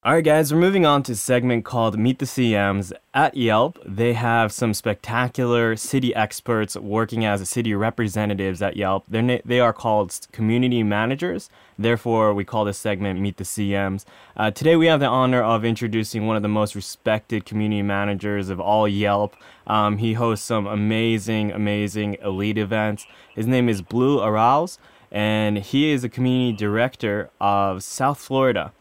All 0.03 0.13
right, 0.13 0.24
guys, 0.24 0.51
we're 0.51 0.60
moving 0.60 0.84
on 0.84 1.03
to 1.03 1.12
a 1.12 1.15
segment 1.15 1.63
called 1.63 1.96
Meet 1.96 2.17
the 2.17 2.25
CMs. 2.25 2.91
At 3.13 3.38
Yelp, 3.38 3.77
they 3.86 4.13
have 4.13 4.51
some 4.51 4.74
spectacular 4.74 5.75
city 5.75 6.12
experts 6.15 6.75
working 6.75 7.24
as 7.24 7.48
city 7.48 7.75
representatives 7.75 8.63
at 8.63 8.75
Yelp. 8.75 9.03
They're 9.08 9.22
na- 9.22 9.38
they 9.46 9.60
are 9.60 9.74
called 9.74 10.27
community 10.31 10.81
managers. 10.81 11.51
Therefore, 11.77 12.34
we 12.34 12.43
call 12.43 12.65
this 12.65 12.79
segment 12.79 13.20
Meet 13.20 13.38
the 13.38 13.43
CMs. 13.43 14.05
Uh, 14.36 14.50
today, 14.50 14.75
we 14.75 14.88
have 14.88 15.01
the 15.01 15.05
honor 15.05 15.43
of 15.43 15.63
introducing 15.63 16.25
one 16.25 16.36
of 16.36 16.41
the 16.41 16.48
most 16.50 16.74
respected 16.74 17.46
community 17.46 17.84
managers 17.84 18.50
of 18.50 18.60
all 18.60 18.88
Yelp. 18.88 19.36
Um, 19.67 20.00
he 20.00 20.13
hosts 20.13 20.48
some 20.48 20.65
amazing, 20.65 21.51
amazing 21.51 22.17
elite 22.24 22.58
events. 22.58 23.05
His 23.36 23.46
name 23.46 23.70
is 23.70 23.84
Blue 23.84 24.20
Arouse, 24.20 24.79
and 25.12 25.60
he 25.60 25.91
is 25.91 26.03
a 26.03 26.10
community 26.10 26.58
director 26.58 27.29
of 27.39 27.84
South 27.84 28.17
Florida. 28.17 28.74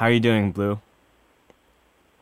How 0.00 0.06
are 0.06 0.12
you 0.12 0.20
doing, 0.20 0.50
Blue? 0.50 0.80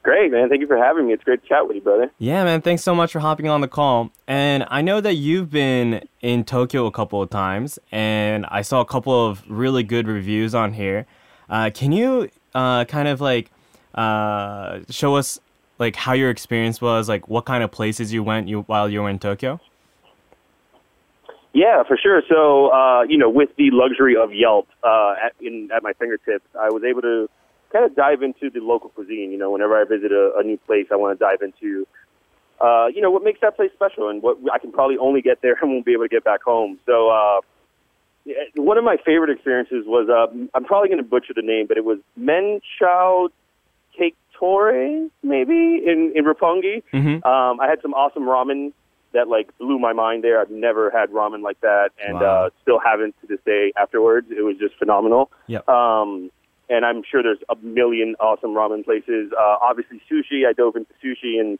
Great, 0.03 0.33
man. 0.33 0.49
Thank 0.49 0.61
you 0.61 0.67
for 0.67 0.77
having 0.77 1.07
me. 1.07 1.13
It's 1.13 1.23
great 1.23 1.41
to 1.45 1.49
chat 1.49 1.69
with 1.69 1.77
you, 1.77 1.81
brother. 1.81 2.11
Yeah, 2.19 2.43
man. 2.43 2.61
Thanks 2.61 2.83
so 2.83 2.93
much 2.93 3.13
for 3.13 3.21
hopping 3.21 3.47
on 3.47 3.61
the 3.61 3.69
call. 3.69 4.11
And 4.27 4.65
I 4.67 4.83
know 4.83 5.01
that 5.01 5.15
you've 5.15 5.49
been 5.49 6.09
in 6.21 6.43
Tokyo 6.43 6.87
a 6.87 6.91
couple 6.91 7.23
of 7.23 7.31
times, 7.31 7.79
and 7.93 8.47
I 8.47 8.63
saw 8.63 8.81
a 8.81 8.85
couple 8.85 9.25
of 9.29 9.49
really 9.49 9.85
good 9.85 10.09
reviews 10.09 10.57
on 10.57 10.73
here. 10.73 11.07
Uh, 11.49 11.71
can 11.73 11.93
you 11.93 12.29
uh, 12.53 12.85
kind 12.87 13.07
of 13.07 13.21
like 13.21 13.53
uh, 13.95 14.81
show 14.91 15.15
us 15.15 15.39
like 15.79 15.95
how 15.95 16.15
your 16.15 16.31
experience 16.31 16.81
was, 16.81 17.09
like 17.09 17.29
what 17.29 17.45
kind 17.45 17.63
of 17.63 17.71
places 17.71 18.13
you 18.13 18.25
went 18.25 18.49
you 18.49 18.63
while 18.63 18.89
you 18.89 19.03
were 19.03 19.09
in 19.09 19.21
Tokyo? 19.21 19.61
Yeah, 21.53 21.85
for 21.85 21.97
sure. 21.97 22.23
So, 22.29 22.73
uh, 22.73 23.03
you 23.03 23.19
know, 23.19 23.31
with 23.31 23.51
the 23.55 23.71
luxury 23.71 24.17
of 24.17 24.35
Yelp 24.35 24.67
uh, 24.83 25.15
at, 25.25 25.35
in, 25.41 25.71
at 25.73 25.85
my 25.85 25.93
fingertips, 25.93 26.45
I 26.59 26.71
was 26.71 26.83
able 26.83 27.03
to 27.03 27.29
kind 27.73 27.85
of 27.85 27.95
dive 27.95 28.23
into 28.23 28.51
the 28.51 28.61
local 28.61 28.91
cuisine. 28.91 29.31
You 29.31 29.39
know, 29.39 29.51
whenever 29.51 29.81
I 29.81 29.85
visit 29.85 30.13
a, 30.13 30.33
a 30.39 30.43
new 30.43 30.57
place, 30.59 30.87
I 30.91 30.97
want 30.97 31.19
to 31.19 31.25
dive 31.25 31.43
into, 31.43 31.87
uh, 32.61 32.87
you 32.95 33.01
know, 33.01 33.11
what 33.11 33.23
makes 33.23 33.41
that 33.41 33.57
place 33.57 33.71
special 33.75 34.09
and 34.09 34.23
what 34.23 34.39
I 34.53 34.59
can 34.59 34.73
probably 34.73 34.99
only 34.99 35.23
get 35.23 35.43
there 35.43 35.57
and 35.63 35.71
won't 35.71 35.85
be 35.85 35.93
able 35.93 36.05
to 36.05 36.09
get 36.09 36.25
back 36.25 36.43
home. 36.43 36.79
So, 36.87 37.11
uh, 37.11 37.41
one 38.57 38.77
of 38.77 38.85
my 38.85 38.97
favorite 39.07 39.31
experiences 39.31 39.85
was, 39.87 40.09
uh, 40.11 40.27
I'm 40.55 40.65
probably 40.65 40.89
going 40.89 41.03
to 41.03 41.09
butcher 41.09 41.33
the 41.35 41.43
name, 41.43 41.67
but 41.67 41.79
it 41.79 41.85
was 41.85 41.99
Men 42.15 42.61
Chao 42.79 43.29
Cake 43.97 44.17
Tore, 44.35 45.09
maybe, 45.23 45.53
in, 45.87 46.13
in 46.15 46.25
Roppongi. 46.25 46.83
Mm-hmm. 46.93 47.27
Um, 47.27 47.61
I 47.61 47.69
had 47.69 47.81
some 47.81 47.95
awesome 47.95 48.25
ramen 48.25 48.73
that 49.13 49.29
like 49.29 49.57
blew 49.59 49.79
my 49.79 49.95
mind 49.95 50.25
there. 50.25 50.41
I've 50.41 50.51
never 50.51 50.91
had 50.91 51.11
ramen 51.11 51.43
like 51.43 51.61
that, 51.63 51.91
and 52.07 52.21
Wow. 52.21 52.47
uh, 52.47 52.51
still 52.61 52.79
haven't 52.79 53.15
to 53.23 53.27
this 53.27 53.41
day. 53.47 53.73
Afterwards, 53.81 54.27
it 54.31 54.43
was 54.43 54.57
just 54.59 54.77
phenomenal. 54.77 55.31
Yep. 55.47 55.67
Um, 55.69 56.31
and 56.69 56.85
I'm 56.85 57.03
sure 57.09 57.23
there's 57.23 57.39
a 57.49 57.57
million 57.63 58.15
awesome 58.21 58.51
ramen 58.51 58.85
places. 58.85 59.33
Uh, 59.33 59.57
obviously, 59.61 60.01
sushi. 60.11 60.47
I 60.47 60.53
dove 60.53 60.77
into 60.77 60.93
sushi 61.03 61.41
and 61.41 61.59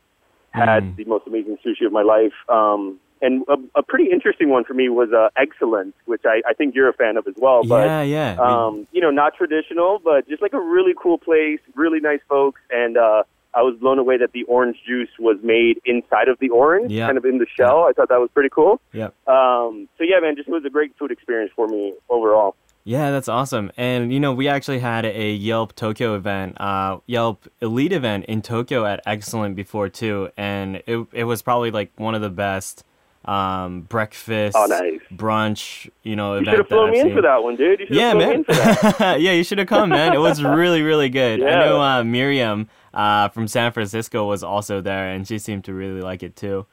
had 0.51 0.83
Mm. 0.83 0.97
the 0.97 1.05
most 1.05 1.27
amazing 1.27 1.59
sushi 1.65 1.87
of 1.87 1.93
my 1.93 2.03
life. 2.03 2.33
Um, 2.49 2.99
and 3.21 3.45
a, 3.49 3.57
a 3.81 3.83
pretty 3.83 4.11
interesting 4.11 4.49
one 4.49 4.65
for 4.65 4.75
me 4.75 4.89
was 4.89 5.11
uh, 5.13 5.29
Eggcellent, 5.37 5.93
which 6.07 6.23
I, 6.25 6.41
I 6.49 6.55
think 6.55 6.75
you're 6.75 6.89
a 6.89 6.93
fan 6.93 7.17
of 7.17 7.27
as 7.27 7.35
well. 7.37 7.65
But 7.65 7.87
yeah, 7.87 8.03
yeah. 8.03 8.37
Um, 8.41 8.87
you 8.93 9.01
know, 9.01 9.11
not 9.11 9.35
traditional, 9.35 9.99
but 10.03 10.29
just 10.29 10.41
like 10.41 10.53
a 10.53 10.61
really 10.61 10.95
cool 10.97 11.19
place, 11.19 11.59
really 11.75 12.01
nice 12.01 12.21
folks, 12.29 12.61
and 12.71 12.97
uh, 12.97 13.25
I 13.55 13.63
was 13.63 13.77
blown 13.81 13.99
away 13.99 14.19
that 14.19 14.33
the 14.33 14.45
orange 14.45 14.77
juice 14.87 15.09
was 15.19 15.37
made 15.43 15.81
inside 15.85 16.29
of 16.29 16.39
the 16.39 16.51
orange, 16.51 16.93
Yeah. 16.93 17.07
kind 17.07 17.19
of 17.19 17.25
in 17.25 17.39
the 17.39 17.47
shell. 17.57 17.87
I 17.89 17.93
thought 17.93 18.09
that 18.11 18.21
was 18.21 18.31
pretty 18.33 18.51
cool. 18.51 18.81
Yeah. 18.93 19.07
Um, 19.27 19.89
so 19.99 20.05
yeah, 20.05 20.21
man, 20.21 20.37
just 20.37 20.49
was 20.49 20.65
a 20.65 20.71
great 20.71 20.97
food 20.97 21.11
experience 21.11 21.51
for 21.57 21.67
me 21.67 21.95
overall. 22.09 22.55
Yeah, 22.89 23.11
that's 23.11 23.29
awesome. 23.29 23.71
And 23.77 24.11
you 24.15 24.19
know, 24.19 24.33
we 24.33 24.49
actually 24.49 24.79
had 24.79 25.05
a 25.05 25.31
Yelp 25.31 25.75
Tokyo 25.77 26.15
event, 26.17 26.59
uh, 26.59 27.01
Yelp 27.05 27.47
Elite 27.61 27.93
event 27.93 28.25
in 28.25 28.41
Tokyo 28.41 28.87
at 28.87 29.05
Eggcellent 29.05 29.55
before 29.57 29.91
too, 29.91 30.31
and 30.39 30.77
it 30.87 31.07
it 31.13 31.25
was 31.25 31.43
probably 31.43 31.71
like 31.71 31.93
one 31.97 32.15
of 32.15 32.23
the 32.23 32.31
best 32.31 32.85
um, 33.27 33.83
breakfast, 33.83 34.57
Oh, 34.59 34.65
nice. 34.65 35.01
brunch, 35.15 35.91
you 36.03 36.17
know, 36.17 36.37
You 36.37 36.41
event 36.41 36.49
should 36.49 36.59
have 36.61 36.69
flown 36.69 36.91
me 36.93 37.01
in 37.01 37.15
for 37.15 37.21
that 37.21 37.43
one, 37.43 37.57
dude. 37.57 37.83
Yeah, 37.91 38.09
have 38.09 38.13
flown 38.13 38.19
me 38.21 38.25
man. 38.25 38.35
in 38.37 38.45
for 38.45 38.53
that. 38.55 39.21
yeah, 39.21 39.33
you 39.33 39.45
should 39.45 39.59
have 39.59 39.69
come, 39.69 39.91
man. 39.91 40.15
It 40.15 40.19
was 40.21 40.43
really, 40.43 40.81
really 40.81 41.11
good. 41.11 41.43
I 41.43 41.67
know 41.67 41.83
uh, 41.83 42.05
Miriam 42.05 42.71
uh, 42.95 43.29
from 43.29 43.49
San 43.49 43.71
Francisco 43.73 44.27
was 44.27 44.43
also 44.43 44.81
there, 44.81 45.11
and 45.11 45.29
she 45.29 45.39
seemed 45.39 45.67
to 45.67 45.75
really 45.75 46.01
like 46.01 46.23
it 46.23 46.37
too. 46.37 46.65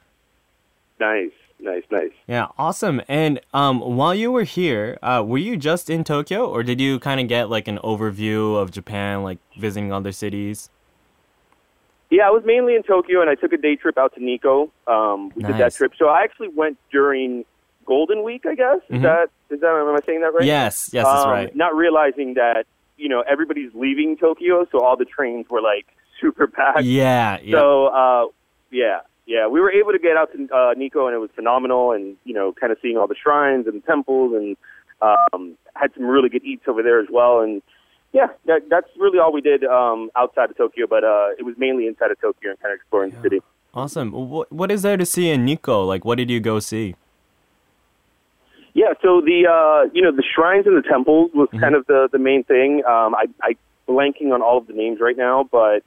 nice, 0.98 1.32
nice, 1.66 1.82
nice. 1.90 2.12
Yeah, 2.26 2.46
awesome. 2.56 3.02
And 3.08 3.40
um, 3.52 3.80
while 3.80 4.14
you 4.14 4.32
were 4.32 4.44
here, 4.44 4.98
uh, 5.02 5.22
were 5.26 5.38
you 5.38 5.56
just 5.58 5.90
in 5.90 6.04
Tokyo, 6.04 6.46
or 6.46 6.62
did 6.62 6.80
you 6.80 6.98
kind 6.98 7.20
of 7.20 7.28
get 7.28 7.50
like 7.50 7.68
an 7.68 7.78
overview 7.84 8.56
of 8.56 8.70
Japan, 8.70 9.22
like 9.22 9.38
visiting 9.58 9.92
other 9.92 10.12
cities? 10.12 10.70
Yeah, 12.08 12.28
I 12.28 12.30
was 12.30 12.42
mainly 12.46 12.76
in 12.76 12.82
Tokyo, 12.84 13.20
and 13.20 13.28
I 13.28 13.34
took 13.34 13.52
a 13.52 13.56
day 13.56 13.74
trip 13.76 13.98
out 13.98 14.14
to 14.14 14.24
Nikko. 14.24 14.70
Um, 14.86 15.32
we 15.34 15.42
did 15.42 15.58
that 15.58 15.74
trip. 15.74 15.92
So 15.98 16.06
I 16.06 16.22
actually 16.22 16.48
went 16.48 16.78
during 16.92 17.44
Golden 17.84 18.22
Week, 18.22 18.46
I 18.46 18.54
guess. 18.54 18.78
Is 18.88 18.98
Mhm. 18.98 19.02
that 19.02 19.28
is 19.50 19.60
that 19.60 19.68
am 19.68 19.94
I 19.94 20.00
saying 20.06 20.20
that 20.20 20.32
right? 20.32 20.44
Yes, 20.44 20.90
yes, 20.92 21.04
that's 21.04 21.24
um, 21.24 21.30
right. 21.30 21.54
Not 21.54 21.74
realizing 21.74 22.34
that 22.34 22.66
you 22.96 23.08
know 23.08 23.22
everybody's 23.28 23.74
leaving 23.74 24.16
Tokyo, 24.16 24.66
so 24.70 24.80
all 24.80 24.96
the 24.96 25.04
trains 25.04 25.46
were 25.50 25.60
like 25.60 25.86
super 26.20 26.46
packed. 26.46 26.82
Yeah, 26.82 27.38
yeah. 27.42 27.58
So 27.58 27.86
uh, 27.86 28.26
yeah, 28.70 29.00
yeah, 29.26 29.48
we 29.48 29.60
were 29.60 29.70
able 29.70 29.92
to 29.92 29.98
get 29.98 30.16
out 30.16 30.32
to 30.32 30.48
uh, 30.54 30.74
Nikko, 30.76 31.06
and 31.06 31.14
it 31.14 31.18
was 31.18 31.30
phenomenal. 31.34 31.92
And 31.92 32.16
you 32.24 32.32
know, 32.32 32.52
kind 32.52 32.72
of 32.72 32.78
seeing 32.80 32.96
all 32.96 33.08
the 33.08 33.16
shrines 33.20 33.66
and 33.66 33.84
temples, 33.84 34.34
and 34.34 34.56
um, 35.02 35.56
had 35.74 35.92
some 35.94 36.04
really 36.04 36.28
good 36.28 36.44
eats 36.44 36.62
over 36.68 36.82
there 36.82 37.00
as 37.00 37.08
well. 37.10 37.40
And 37.40 37.60
yeah, 38.12 38.28
that, 38.46 38.68
that's 38.70 38.88
really 38.98 39.18
all 39.18 39.32
we 39.32 39.40
did 39.40 39.64
um, 39.64 40.10
outside 40.16 40.50
of 40.50 40.56
Tokyo, 40.56 40.86
but 40.88 41.04
uh, 41.04 41.30
it 41.38 41.44
was 41.44 41.54
mainly 41.58 41.86
inside 41.86 42.10
of 42.10 42.20
Tokyo 42.20 42.50
and 42.50 42.60
kind 42.60 42.72
of 42.72 42.76
exploring 42.76 43.10
the 43.10 43.20
city. 43.20 43.40
awesome. 43.74 44.12
What 44.12 44.50
what 44.52 44.70
is 44.70 44.82
there 44.82 44.96
to 44.96 45.04
see 45.04 45.28
in 45.30 45.44
Nikko? 45.44 45.84
Like, 45.84 46.04
what 46.04 46.18
did 46.18 46.30
you 46.30 46.40
go 46.40 46.60
see? 46.60 46.94
Yeah, 48.74 48.92
so 49.02 49.20
the 49.20 49.46
uh, 49.48 49.90
you 49.92 50.02
know 50.02 50.12
the 50.12 50.22
shrines 50.22 50.66
and 50.66 50.76
the 50.76 50.86
temples 50.86 51.30
was 51.34 51.48
kind 51.58 51.74
of 51.74 51.86
the 51.86 52.08
the 52.12 52.18
main 52.18 52.44
thing. 52.44 52.84
Um, 52.86 53.14
I 53.14 53.26
I 53.42 53.56
blanking 53.88 54.32
on 54.32 54.42
all 54.42 54.58
of 54.58 54.66
the 54.66 54.74
names 54.74 54.98
right 55.00 55.16
now, 55.16 55.48
but 55.50 55.82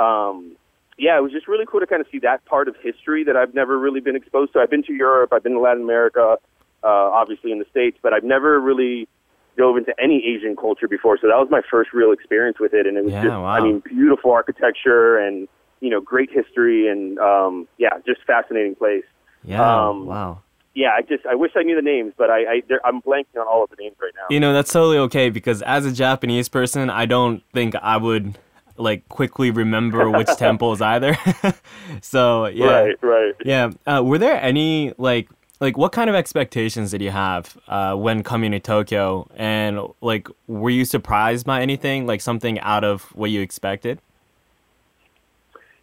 um, 0.00 0.56
yeah, 0.98 1.18
it 1.18 1.22
was 1.22 1.32
just 1.32 1.48
really 1.48 1.64
cool 1.66 1.80
to 1.80 1.86
kind 1.86 2.00
of 2.00 2.06
see 2.10 2.18
that 2.20 2.44
part 2.44 2.68
of 2.68 2.76
history 2.82 3.24
that 3.24 3.36
I've 3.36 3.54
never 3.54 3.78
really 3.78 4.00
been 4.00 4.16
exposed 4.16 4.52
to. 4.52 4.60
I've 4.60 4.70
been 4.70 4.84
to 4.84 4.92
Europe, 4.92 5.32
I've 5.32 5.42
been 5.42 5.54
to 5.54 5.60
Latin 5.60 5.82
America, 5.82 6.36
uh, 6.82 6.86
obviously 6.86 7.52
in 7.52 7.58
the 7.58 7.66
states, 7.70 7.98
but 8.02 8.12
I've 8.12 8.24
never 8.24 8.60
really 8.60 9.08
dove 9.56 9.76
into 9.76 9.94
any 10.02 10.24
Asian 10.26 10.56
culture 10.56 10.88
before. 10.88 11.16
So 11.20 11.28
that 11.28 11.36
was 11.36 11.48
my 11.50 11.62
first 11.70 11.92
real 11.92 12.12
experience 12.12 12.58
with 12.58 12.74
it, 12.74 12.86
and 12.86 12.96
it 12.96 13.04
was 13.04 13.12
Yeah, 13.12 13.22
just 13.22 13.32
wow. 13.32 13.46
I 13.46 13.60
mean 13.60 13.82
beautiful 13.84 14.32
architecture 14.32 15.16
and 15.18 15.48
you 15.80 15.90
know 15.90 16.00
great 16.00 16.30
history 16.30 16.88
and 16.88 17.18
um, 17.18 17.68
yeah, 17.78 17.90
just 18.06 18.20
fascinating 18.26 18.74
place. 18.74 19.04
Yeah, 19.44 19.88
Um, 19.88 20.06
wow. 20.06 20.40
Yeah, 20.74 20.88
I 20.88 21.02
just 21.02 21.24
I 21.24 21.36
wish 21.36 21.52
I 21.56 21.62
knew 21.62 21.76
the 21.76 21.82
names, 21.82 22.14
but 22.18 22.30
I, 22.30 22.38
I 22.40 22.62
I'm 22.84 23.00
blanking 23.00 23.36
on 23.40 23.46
all 23.46 23.62
of 23.62 23.70
the 23.70 23.76
names 23.78 23.94
right 24.02 24.12
now. 24.16 24.26
You 24.28 24.40
know, 24.40 24.52
that's 24.52 24.72
totally 24.72 24.98
okay 24.98 25.30
because 25.30 25.62
as 25.62 25.86
a 25.86 25.92
Japanese 25.92 26.48
person, 26.48 26.90
I 26.90 27.06
don't 27.06 27.42
think 27.52 27.76
I 27.76 27.96
would 27.96 28.36
like 28.76 29.08
quickly 29.08 29.50
remember 29.50 30.10
which 30.10 30.28
temples 30.38 30.80
either. 30.80 31.16
so 32.02 32.46
yeah, 32.46 32.66
Right, 32.66 33.02
right. 33.02 33.34
yeah. 33.44 33.70
Uh, 33.86 34.02
were 34.04 34.18
there 34.18 34.40
any 34.40 34.92
like 34.98 35.28
like 35.60 35.76
what 35.78 35.92
kind 35.92 36.10
of 36.10 36.16
expectations 36.16 36.90
did 36.90 37.00
you 37.00 37.10
have 37.10 37.56
uh, 37.68 37.94
when 37.94 38.22
coming 38.22 38.50
to 38.52 38.60
Tokyo? 38.60 39.28
And 39.36 39.80
like, 40.00 40.28
were 40.46 40.70
you 40.70 40.84
surprised 40.84 41.46
by 41.46 41.62
anything? 41.62 42.06
Like 42.06 42.20
something 42.20 42.58
out 42.60 42.84
of 42.84 43.02
what 43.14 43.30
you 43.30 43.40
expected? 43.40 44.00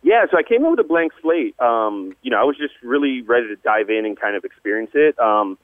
Yeah, 0.03 0.25
so 0.31 0.37
I 0.37 0.43
came 0.43 0.63
in 0.65 0.71
with 0.71 0.79
a 0.79 0.83
blank 0.83 1.11
slate. 1.21 1.59
Um, 1.59 2.15
you 2.23 2.31
know, 2.31 2.37
I 2.39 2.43
was 2.43 2.57
just 2.57 2.73
really 2.81 3.21
ready 3.21 3.47
to 3.47 3.55
dive 3.57 3.89
in 3.89 4.05
and 4.05 4.19
kind 4.19 4.35
of 4.35 4.43
experience 4.43 4.91
it. 4.95 5.17
Um, 5.19 5.57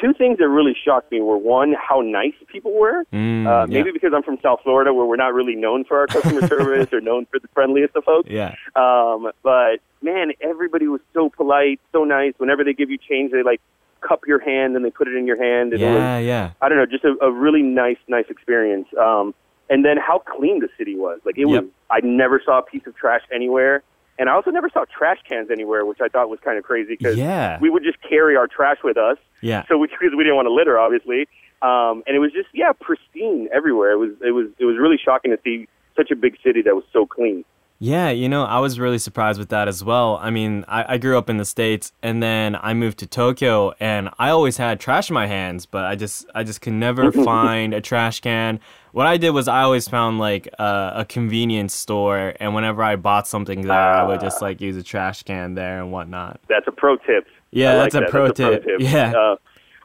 two 0.00 0.12
things 0.12 0.38
that 0.38 0.48
really 0.48 0.76
shocked 0.84 1.10
me 1.10 1.20
were 1.20 1.38
one, 1.38 1.74
how 1.74 2.00
nice 2.00 2.34
people 2.46 2.72
were. 2.72 3.04
Mm, 3.12 3.46
uh, 3.46 3.66
yeah. 3.66 3.66
maybe 3.66 3.90
because 3.92 4.12
I'm 4.14 4.22
from 4.22 4.38
South 4.42 4.60
Florida, 4.62 4.92
where 4.92 5.06
we're 5.06 5.16
not 5.16 5.34
really 5.34 5.56
known 5.56 5.84
for 5.84 5.98
our 5.98 6.06
customer 6.06 6.46
service 6.46 6.92
or 6.92 7.00
known 7.00 7.26
for 7.26 7.38
the 7.38 7.48
friendliest 7.48 7.96
of 7.96 8.04
folks. 8.04 8.30
Yeah. 8.30 8.54
Um, 8.76 9.30
but 9.42 9.78
man, 10.02 10.32
everybody 10.40 10.86
was 10.86 11.00
so 11.14 11.28
polite, 11.30 11.80
so 11.92 12.04
nice. 12.04 12.34
Whenever 12.38 12.64
they 12.64 12.72
give 12.72 12.90
you 12.90 12.98
change, 12.98 13.32
they 13.32 13.42
like 13.42 13.60
cup 14.00 14.20
your 14.26 14.38
hand 14.38 14.76
and 14.76 14.84
they 14.84 14.90
put 14.90 15.08
it 15.08 15.16
in 15.16 15.26
your 15.26 15.36
hand. 15.42 15.72
And 15.72 15.82
it 15.82 15.86
was, 15.86 15.94
Yeah, 15.96 16.18
yeah. 16.18 16.50
I 16.60 16.68
don't 16.68 16.78
know, 16.78 16.86
just 16.86 17.04
a, 17.04 17.16
a 17.20 17.30
really 17.32 17.62
nice, 17.62 17.98
nice 18.06 18.26
experience. 18.28 18.88
Um, 18.98 19.34
and 19.70 19.84
then 19.84 19.96
how 19.98 20.20
clean 20.20 20.60
the 20.60 20.68
city 20.78 20.96
was. 20.96 21.20
Like 21.24 21.36
it 21.36 21.44
was, 21.44 21.64
I 21.90 22.00
never 22.02 22.40
saw 22.44 22.58
a 22.58 22.62
piece 22.62 22.86
of 22.86 22.96
trash 22.96 23.22
anywhere. 23.32 23.82
And 24.18 24.28
I 24.28 24.32
also 24.32 24.50
never 24.50 24.68
saw 24.68 24.84
trash 24.86 25.18
cans 25.28 25.48
anywhere, 25.50 25.84
which 25.86 26.00
I 26.00 26.08
thought 26.08 26.28
was 26.28 26.40
kind 26.44 26.58
of 26.58 26.64
crazy 26.64 26.96
because 26.96 27.16
Yeah. 27.16 27.58
we 27.60 27.70
would 27.70 27.84
just 27.84 27.98
carry 28.02 28.36
our 28.36 28.46
trash 28.48 28.78
with 28.82 28.96
us. 28.96 29.16
Yeah. 29.40 29.64
So 29.68 29.78
which 29.78 29.90
because 30.00 30.14
we 30.16 30.24
didn't 30.24 30.36
want 30.36 30.46
to 30.46 30.52
litter, 30.52 30.78
obviously. 30.78 31.28
Um, 31.62 32.02
and 32.06 32.14
it 32.16 32.18
was 32.18 32.32
just 32.32 32.48
yeah, 32.52 32.72
pristine 32.72 33.48
everywhere. 33.52 33.92
It 33.92 33.96
was 33.98 34.10
it 34.24 34.32
was 34.32 34.46
it 34.58 34.64
was 34.64 34.76
really 34.78 34.98
shocking 35.02 35.30
to 35.30 35.38
see 35.44 35.68
such 35.96 36.10
a 36.10 36.16
big 36.16 36.36
city 36.44 36.62
that 36.62 36.74
was 36.74 36.84
so 36.92 37.06
clean. 37.06 37.44
Yeah, 37.80 38.10
you 38.10 38.28
know, 38.28 38.44
I 38.44 38.58
was 38.58 38.80
really 38.80 38.98
surprised 38.98 39.38
with 39.38 39.50
that 39.50 39.68
as 39.68 39.84
well. 39.84 40.18
I 40.20 40.30
mean, 40.30 40.64
I, 40.66 40.94
I 40.94 40.98
grew 40.98 41.16
up 41.16 41.30
in 41.30 41.36
the 41.36 41.44
States 41.44 41.92
and 42.02 42.20
then 42.20 42.56
I 42.56 42.74
moved 42.74 42.98
to 42.98 43.06
Tokyo 43.06 43.72
and 43.78 44.10
I 44.18 44.30
always 44.30 44.56
had 44.56 44.80
trash 44.80 45.10
in 45.10 45.14
my 45.14 45.28
hands, 45.28 45.64
but 45.64 45.84
I 45.84 45.94
just 45.94 46.26
I 46.34 46.42
just 46.42 46.60
could 46.60 46.72
never 46.72 47.12
find 47.24 47.72
a 47.72 47.80
trash 47.80 48.20
can. 48.20 48.58
What 48.90 49.06
I 49.06 49.16
did 49.16 49.30
was 49.30 49.46
I 49.46 49.62
always 49.62 49.86
found 49.86 50.18
like 50.18 50.48
uh, 50.58 50.92
a 50.96 51.04
convenience 51.04 51.72
store 51.72 52.34
and 52.40 52.52
whenever 52.52 52.82
I 52.82 52.96
bought 52.96 53.28
something 53.28 53.62
there, 53.62 53.78
I 53.78 54.02
would 54.02 54.20
just 54.20 54.42
like 54.42 54.60
use 54.60 54.76
a 54.76 54.82
trash 54.82 55.22
can 55.22 55.54
there 55.54 55.80
and 55.80 55.92
whatnot. 55.92 56.40
That's 56.48 56.66
a 56.66 56.72
pro 56.72 56.96
tip. 56.96 57.28
Yeah, 57.52 57.74
like 57.74 57.92
that's 57.92 57.94
a 57.94 58.00
that. 58.00 58.10
pro 58.10 58.26
That's 58.32 58.64
tip. 58.64 58.80
Yeah. 58.80 59.12
Uh, 59.16 59.36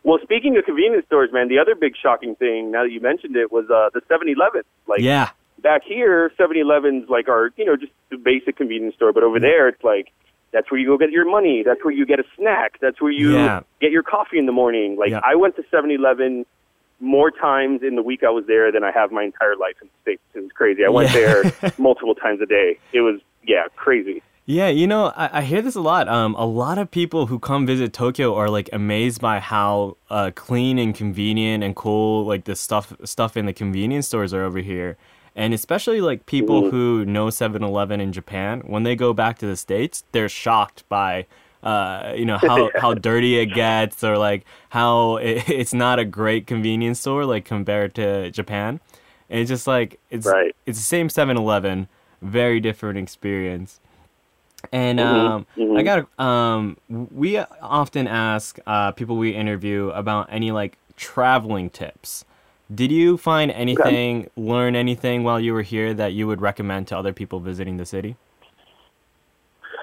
well, 0.04 0.18
speaking 0.24 0.58
of 0.58 0.66
convenience 0.66 1.06
stores, 1.06 1.30
man, 1.32 1.48
the 1.48 1.60
other 1.60 1.76
big 1.76 1.94
shocking 1.96 2.36
thing 2.36 2.72
now 2.72 2.84
that 2.84 2.92
you 2.92 3.00
mentioned 3.02 3.36
it 3.36 3.52
was 3.52 3.66
uh, 3.70 3.90
the 3.94 4.02
7-Eleven. 4.12 4.64
Like 4.88 5.00
yeah. 5.00 5.30
Back 5.64 5.82
here, 5.84 6.32
7-Elevens 6.40 7.10
like 7.10 7.28
our, 7.30 7.50
you 7.58 7.66
know 7.66 7.76
just 7.76 7.92
the 8.12 8.18
basic 8.18 8.58
convenience 8.58 8.96
store, 8.96 9.12
but 9.14 9.24
over 9.24 9.40
there 9.40 9.68
it's 9.68 9.84
like 9.84 10.12
that's 10.52 10.70
where 10.70 10.80
you 10.80 10.86
go 10.88 10.98
get 11.00 11.10
your 11.10 11.26
money. 11.30 11.64
That's 11.66 11.84
where 11.84 11.94
you 11.94 12.06
get 12.06 12.20
a 12.20 12.24
snack. 12.38 12.74
That's 12.80 13.02
where 13.02 13.12
you 13.12 13.34
Yeah. 13.34 13.62
get 13.82 13.92
your 13.92 14.04
coffee 14.04 14.38
in 14.38 14.46
the 14.46 14.52
morning. 14.52 14.98
Like 14.98 15.10
Yeah. 15.10 15.22
I 15.24 15.34
went 15.36 15.56
to 15.56 15.64
7-Eleven 15.64 16.46
more 17.00 17.32
times 17.32 17.82
in 17.82 17.96
the 17.96 18.04
week 18.04 18.24
I 18.24 18.30
was 18.30 18.46
there 18.46 18.72
than 18.72 18.84
I 18.84 18.92
have 18.92 19.12
my 19.12 19.24
entire 19.24 19.56
life 19.56 19.76
in 19.82 19.88
the 19.88 19.94
states. 20.04 20.22
It 20.36 20.42
was 20.42 20.52
crazy. 20.54 20.86
I 20.86 20.90
went 20.90 21.10
Yeah. 21.10 21.42
there 21.42 21.74
multiple 21.80 22.14
times 22.16 22.40
a 22.42 22.46
day. 22.46 22.78
It 22.94 23.02
was 23.02 23.20
yeah 23.46 23.64
crazy. 23.76 24.22
Yeah, 24.46 24.68
you 24.68 24.88
know, 24.88 25.14
I, 25.16 25.40
I 25.40 25.42
hear 25.42 25.62
this 25.62 25.76
a 25.76 25.82
lot. 25.82 26.10
Um, 26.10 26.36
a 26.36 26.46
lot 26.46 26.78
of 26.78 26.92
people 26.92 27.28
who 27.28 27.40
come 27.40 27.66
visit 27.66 27.94
Tokyo 27.94 28.36
are 28.36 28.50
like 28.50 28.70
amazed 28.74 29.22
by 29.22 29.40
how 29.40 29.96
uh, 30.10 30.32
clean 30.36 30.78
and 30.78 30.94
convenient 30.94 31.64
and 31.64 31.74
cool 31.78 32.26
like 32.26 32.44
the 32.44 32.56
stuff 32.56 32.94
stuff 33.06 33.38
in 33.38 33.46
the 33.46 33.54
convenience 33.54 34.06
stores 34.08 34.34
are 34.34 34.44
over 34.44 34.60
here. 34.60 34.98
And 35.36 35.54
especially 35.54 36.00
like 36.00 36.26
people 36.28 36.64
who 36.70 37.06
know 37.06 37.28
7-Eleven 37.28 38.00
in 38.00 38.12
Japan, 38.14 38.62
when 38.68 38.84
they 38.84 38.96
go 38.96 39.14
back 39.14 39.40
to 39.40 39.48
the 39.48 39.58
states, 39.58 40.04
they're 40.12 40.30
shocked 40.30 40.88
by 40.90 41.26
uh, 41.64 42.14
you 42.16 42.26
know 42.26 42.38
how 42.38 42.70
how 42.82 42.94
dirty 42.94 43.40
it 43.40 43.48
gets 43.48 44.04
or 44.04 44.18
like 44.18 44.44
how 44.70 45.16
it, 45.18 45.50
it's 45.50 45.74
not 45.74 45.98
a 45.98 46.06
great 46.06 46.46
convenience 46.46 47.00
store 47.00 47.26
like 47.26 47.46
compared 47.46 47.96
to 47.96 48.30
Japan. 48.32 48.80
And 49.30 49.40
it's 49.40 49.50
just 49.50 49.66
like 49.66 50.00
it's 50.12 50.28
Right. 50.28 50.56
it's 50.66 50.78
the 50.78 50.84
same 50.84 51.10
7-Eleven, 51.10 51.88
very 52.22 52.60
different 52.60 53.00
experience. 53.00 53.80
And 54.72 55.00
Mhm, 55.00 55.06
um, 55.06 55.46
mhm. 55.58 55.78
I 55.78 55.84
got 55.84 56.20
um, 56.20 56.78
we 56.90 57.38
often 57.38 58.08
ask 58.08 58.60
uh, 58.68 58.92
people 58.92 59.18
we 59.18 59.32
interview 59.32 59.90
about 59.90 60.28
any 60.32 60.52
like 60.52 60.78
traveling 60.96 61.70
tips. 61.70 62.24
Did 62.74 62.92
you 62.92 63.18
find 63.18 63.52
anything, 63.52 64.30
learn 64.36 64.76
anything 64.76 65.24
while 65.24 65.40
you 65.40 65.54
were 65.54 65.62
here 65.62 65.94
that 65.94 66.14
you 66.14 66.28
would 66.28 66.42
recommend 66.42 66.88
to 66.88 66.98
other 66.98 67.14
people 67.14 67.40
visiting 67.40 67.78
the 67.78 67.86
city? 67.86 68.16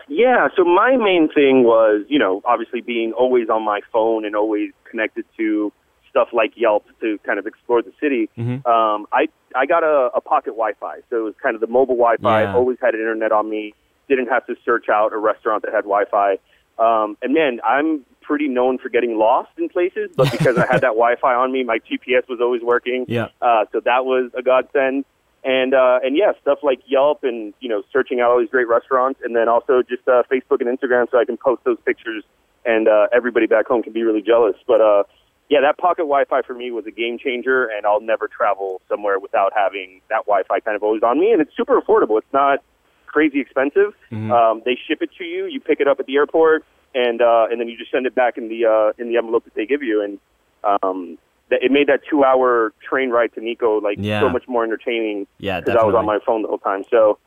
Yeah, 0.08 0.48
so 0.56 0.64
my 0.64 0.96
main 0.96 1.28
thing 1.32 1.62
was, 1.62 2.04
you 2.08 2.18
know, 2.18 2.42
obviously 2.44 2.80
being 2.80 3.12
always 3.12 3.48
on 3.48 3.62
my 3.62 3.80
phone 3.92 4.24
and 4.24 4.34
always 4.34 4.72
connected 4.84 5.24
to 5.36 5.72
stuff 6.08 6.28
like 6.32 6.52
Yelp 6.56 6.84
to 7.00 7.18
kind 7.24 7.38
of 7.38 7.46
explore 7.46 7.80
the 7.80 7.92
city. 8.00 8.28
Mhm. 8.36 8.66
Um, 8.66 9.06
I 9.12 9.28
I 9.54 9.66
got 9.66 9.84
a, 9.84 10.10
a 10.12 10.20
pocket 10.20 10.50
Wi-Fi, 10.50 11.00
so 11.08 11.16
it 11.16 11.22
was 11.22 11.34
kind 11.40 11.54
of 11.54 11.60
the 11.60 11.68
mobile 11.68 11.94
Wi-Fi. 11.94 12.42
Yeah. 12.42 12.54
Always 12.54 12.78
had 12.80 12.94
internet 12.94 13.30
on 13.30 13.48
me. 13.48 13.74
Didn't 14.08 14.26
have 14.28 14.44
to 14.46 14.56
search 14.64 14.88
out 14.88 15.12
a 15.12 15.18
restaurant 15.18 15.62
that 15.62 15.72
had 15.72 15.84
Wi-Fi. 15.84 16.38
Um, 16.78 17.16
and 17.22 17.32
man, 17.32 17.60
I'm 17.64 18.04
pretty 18.20 18.48
known 18.48 18.78
for 18.78 18.88
getting 18.88 19.18
lost 19.18 19.50
in 19.59 19.68
places, 19.68 20.11
but 20.16 20.30
because 20.30 20.56
I 20.59 20.66
had 20.66 20.80
that 20.83 20.94
Wi-Fi 21.00 21.35
on 21.35 21.52
me, 21.52 21.64
my 21.64 21.78
GPS 21.78 22.28
was 22.28 22.40
always 22.40 22.62
working. 22.62 23.04
Yeah. 23.09 23.28
Uh, 23.40 23.64
so 23.72 23.80
that 23.80 24.04
was 24.04 24.30
a 24.37 24.42
godsend. 24.42 25.04
And 25.42 25.72
uh, 25.72 26.00
and 26.04 26.16
yeah, 26.16 26.33
stuff 26.42 26.59
like 26.62 26.80
Yelp 26.87 27.24
and 27.24 27.54
you 27.61 27.68
know 27.70 27.83
searching 27.92 28.20
out 28.20 28.30
all 28.30 28.38
these 28.38 28.50
great 28.50 28.68
restaurants, 28.68 29.20
and 29.24 29.35
then 29.35 29.48
also 29.48 29.83
just 29.83 30.06
uh, 30.06 30.22
Facebook 30.30 30.61
and 30.61 30.68
Instagram, 30.68 31.11
so 31.11 31.18
I 31.18 31.24
can 31.24 31.38
post 31.38 31.64
those 31.64 31.78
pictures, 31.87 32.24
and 32.66 32.87
uh, 32.88 33.06
everybody 33.11 33.46
back 33.46 33.66
home 33.66 33.83
can 33.83 33.94
be 33.94 34.02
really 34.02 34.20
jealous. 34.20 34.56
But 34.66 34.83
uh, 34.83 35.04
yeah, 35.48 35.62
that 35.62 35.78
pocket 35.78 36.02
Wi-Fi 36.02 36.42
for 36.42 36.52
me 36.52 36.70
was 36.70 36.85
a 36.87 36.90
game 36.90 37.18
changer, 37.18 37.64
and 37.66 37.87
I'll 37.87 38.02
never 38.02 38.28
travel 38.28 38.83
somewhere 38.87 39.18
without 39.18 39.52
having 39.56 40.02
that 40.11 40.26
Wi-Fi 40.26 40.61
kind 40.61 40.76
of 40.76 40.83
always 40.83 41.02
on 41.02 41.18
me. 41.18 41.33
And 41.33 41.40
it's 41.40 41.56
super 41.56 41.80
affordable. 41.80 42.18
It's 42.18 42.33
not 42.35 42.59
crazy 43.06 43.40
expensive. 43.40 43.94
Mhm. 44.12 44.30
Um, 44.30 44.62
they 44.66 44.76
ship 44.87 45.00
it 45.00 45.11
to 45.18 45.24
you. 45.24 45.46
You 45.46 45.59
pick 45.59 45.80
it 45.80 45.88
up 45.88 45.98
at 46.00 46.06
the 46.06 46.16
airport, 46.16 46.64
and 46.94 47.20
uh, 47.22 47.46
and 47.50 47.61
then 47.61 47.68
you 47.68 47.76
just 47.76 47.90
send 47.90 48.07
it 48.07 48.14
back 48.14 48.37
in 48.38 48.48
the 48.48 48.66
uh, 48.66 48.92
in 49.03 49.09
the 49.09 49.16
envelope 49.16 49.44
that 49.44 49.55
they 49.55 49.66
give 49.66 49.83
you. 49.83 50.03
And 50.03 50.18
um, 50.64 51.18
that 51.50 51.62
it 51.62 51.72
made 51.72 51.88
that 51.88 52.00
two-hour 52.09 52.72
train 52.88 53.11
ride 53.11 53.33
to 53.35 53.40
Nikko 53.40 53.81
like 53.81 53.98
Yeah. 54.00 54.20
so 54.20 54.29
much 54.29 54.46
more 54.46 54.64
entertaining 54.64 55.26
Yeah, 55.38 55.61
because 55.61 55.76
I 55.76 55.85
was 55.85 55.94
on 55.94 56.07
my 56.07 56.18
phone 56.24 56.42
the 56.42 56.48
whole 56.48 56.59
time. 56.59 56.85
So 56.90 57.18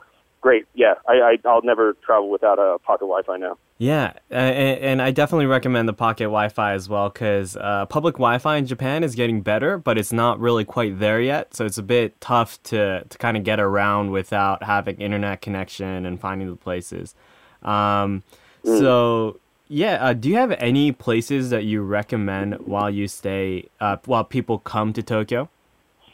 great. 0.42 0.66
Yeah, 0.74 0.96
I, 1.08 1.14
I 1.14 1.38
I'll 1.46 1.62
never 1.62 1.94
travel 2.06 2.30
without 2.30 2.60
a 2.60 2.78
pocket 2.80 3.06
Wi-Fi 3.06 3.38
now. 3.38 3.58
Yeah, 3.80 4.14
uh, 4.32 4.36
and, 4.36 4.80
and 4.80 5.02
I 5.02 5.12
definitely 5.12 5.48
recommend 5.48 5.90
the 5.90 5.94
pocket 5.94 6.26
Wi-Fi 6.26 6.74
as 6.74 6.88
well 6.88 7.10
because 7.10 7.58
uh, 7.58 7.86
public 7.88 8.16
Wi-Fi 8.16 8.58
in 8.58 8.66
Japan 8.66 9.04
is 9.04 9.16
getting 9.16 9.42
better, 9.42 9.78
but 9.78 9.98
it's 9.98 10.14
not 10.14 10.40
really 10.40 10.64
quite 10.64 11.00
there 11.00 11.20
yet. 11.20 11.54
So 11.54 11.66
it's 11.66 11.78
a 11.78 11.84
bit 11.84 12.20
tough 12.22 12.62
to 12.64 13.04
to 13.04 13.18
kind 13.18 13.36
of 13.36 13.44
get 13.44 13.60
around 13.60 14.12
without 14.12 14.64
having 14.64 14.98
internet 15.02 15.42
connection 15.42 16.06
and 16.06 16.20
finding 16.20 16.50
the 16.50 16.56
places. 16.56 17.16
Um, 17.62 18.24
So 18.64 19.40
yeah, 19.68 19.98
uh, 20.06 20.14
do 20.14 20.30
you 20.30 20.36
have 20.36 20.52
any 20.60 20.92
places 20.92 21.50
that 21.50 21.64
you 21.64 21.82
recommend 21.82 22.56
while 22.68 22.90
you 22.90 23.08
stay, 23.08 23.70
uh, 23.80 23.98
while 24.06 24.24
people 24.24 24.60
come 24.60 24.94
to 24.94 25.02
Tokyo? 25.04 25.50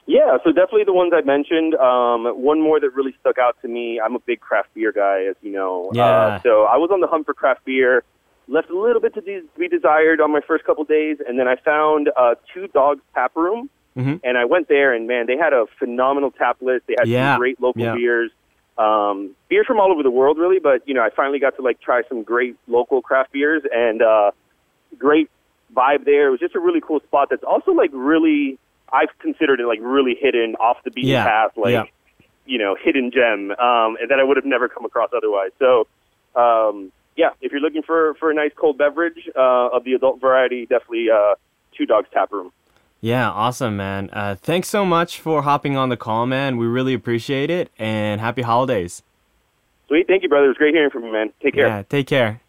Yeah, 0.05 0.37
so 0.43 0.51
definitely 0.51 0.85
the 0.85 0.93
ones 0.93 1.11
I 1.15 1.21
mentioned. 1.21 1.75
Um, 1.75 2.25
one 2.41 2.61
more 2.61 2.79
that 2.79 2.89
really 2.95 3.13
stuck 3.19 3.37
out 3.37 3.57
to 3.61 3.67
me. 3.67 3.99
I'm 4.03 4.15
a 4.15 4.19
big 4.19 4.39
craft 4.39 4.73
beer 4.73 4.91
guy, 4.91 5.25
as 5.29 5.35
you 5.41 5.51
know. 5.51 5.91
Yeah. 5.93 6.03
Uh, 6.05 6.41
so 6.41 6.63
I 6.63 6.77
was 6.77 6.89
on 6.91 6.99
the 6.99 7.07
hunt 7.07 7.25
for 7.27 7.33
craft 7.35 7.63
beer. 7.65 8.03
Left 8.47 8.71
a 8.71 8.79
little 8.79 8.99
bit 9.01 9.13
to 9.13 9.21
de- 9.21 9.43
be 9.57 9.67
desired 9.67 10.19
on 10.19 10.31
my 10.31 10.41
first 10.41 10.63
couple 10.65 10.83
days, 10.83 11.17
and 11.27 11.37
then 11.37 11.47
I 11.47 11.57
found 11.57 12.09
uh, 12.17 12.33
Two 12.51 12.67
Dogs 12.69 13.01
Tap 13.13 13.35
Room, 13.35 13.69
Mhm. 13.95 14.21
and 14.23 14.35
I 14.37 14.45
went 14.45 14.67
there, 14.67 14.93
and 14.93 15.05
man, 15.07 15.27
they 15.27 15.37
had 15.37 15.53
a 15.53 15.67
phenomenal 15.77 16.31
tap 16.31 16.57
list. 16.59 16.87
They 16.87 16.95
had 16.97 17.07
Yeah, 17.07 17.33
some 17.33 17.39
great 17.39 17.61
local 17.61 17.83
yeah. 17.83 17.93
beers, 17.93 18.31
um, 18.79 19.35
beers 19.49 19.67
from 19.67 19.79
all 19.79 19.91
over 19.91 20.01
the 20.01 20.09
world, 20.09 20.37
really. 20.37 20.59
But 20.59 20.87
you 20.87 20.93
know, 20.93 21.01
I 21.01 21.09
finally 21.15 21.39
got 21.39 21.55
to 21.57 21.61
like 21.61 21.81
try 21.81 22.01
some 22.07 22.23
great 22.23 22.55
local 22.67 23.01
craft 23.01 23.33
beers, 23.33 23.61
and 23.71 24.01
uh, 24.01 24.31
great 24.97 25.29
vibe 25.75 26.05
there. 26.05 26.29
It 26.29 26.31
was 26.31 26.39
just 26.39 26.55
a 26.55 26.59
really 26.59 26.81
cool 26.81 27.01
spot. 27.01 27.27
That's 27.29 27.43
also 27.43 27.71
like 27.71 27.91
really, 27.93 28.57
I've 28.91 29.09
considered 29.19 29.59
it 29.59 29.67
like 29.67 29.79
really 29.81 30.15
hidden, 30.19 30.55
off 30.55 30.77
the 30.83 30.91
beaten 30.91 31.11
Yeah, 31.11 31.25
path, 31.25 31.51
like 31.57 31.73
yeah. 31.73 31.83
you 32.45 32.57
know, 32.57 32.75
hidden 32.81 33.11
gem 33.11 33.51
um, 33.51 33.97
that 34.07 34.17
I 34.19 34.23
would 34.23 34.37
have 34.37 34.45
never 34.45 34.69
come 34.69 34.85
across 34.85 35.11
otherwise. 35.15 35.51
So, 35.59 35.87
um, 36.35 36.91
yeah, 37.17 37.31
if 37.41 37.51
you're 37.51 37.61
looking 37.61 37.83
for 37.83 38.13
for 38.15 38.31
a 38.31 38.33
nice 38.33 38.51
cold 38.55 38.77
beverage 38.77 39.29
uh, 39.35 39.69
of 39.75 39.83
the 39.83 39.93
adult 39.93 40.21
variety, 40.21 40.65
definitely 40.65 41.07
uh, 41.13 41.35
Two 41.77 41.85
Dogs 41.85 42.07
Tap 42.13 42.31
Room. 42.31 42.51
Yeah, 43.01 43.29
awesome, 43.29 43.77
man. 43.77 44.09
Uh, 44.11 44.35
thanks 44.35 44.67
so 44.67 44.83
much 44.85 45.19
for 45.19 45.43
hopping 45.43 45.77
on 45.77 45.89
the 45.89 45.97
call, 45.97 46.25
man. 46.25 46.57
We 46.57 46.67
really 46.67 46.93
appreciate 46.93 47.49
it, 47.49 47.71
and 47.79 48.19
happy 48.19 48.41
holidays. 48.41 49.03
Sweet, 49.87 50.05
thank 50.07 50.21
you, 50.23 50.29
brother. 50.29 50.45
It 50.45 50.49
was 50.49 50.57
great 50.57 50.73
hearing 50.73 50.89
from 50.89 51.05
you, 51.05 51.11
man. 51.11 51.31
Take 51.41 51.55
care. 51.55 51.67
Yeah, 51.67 51.83
take 51.83 52.07
care. 52.07 52.41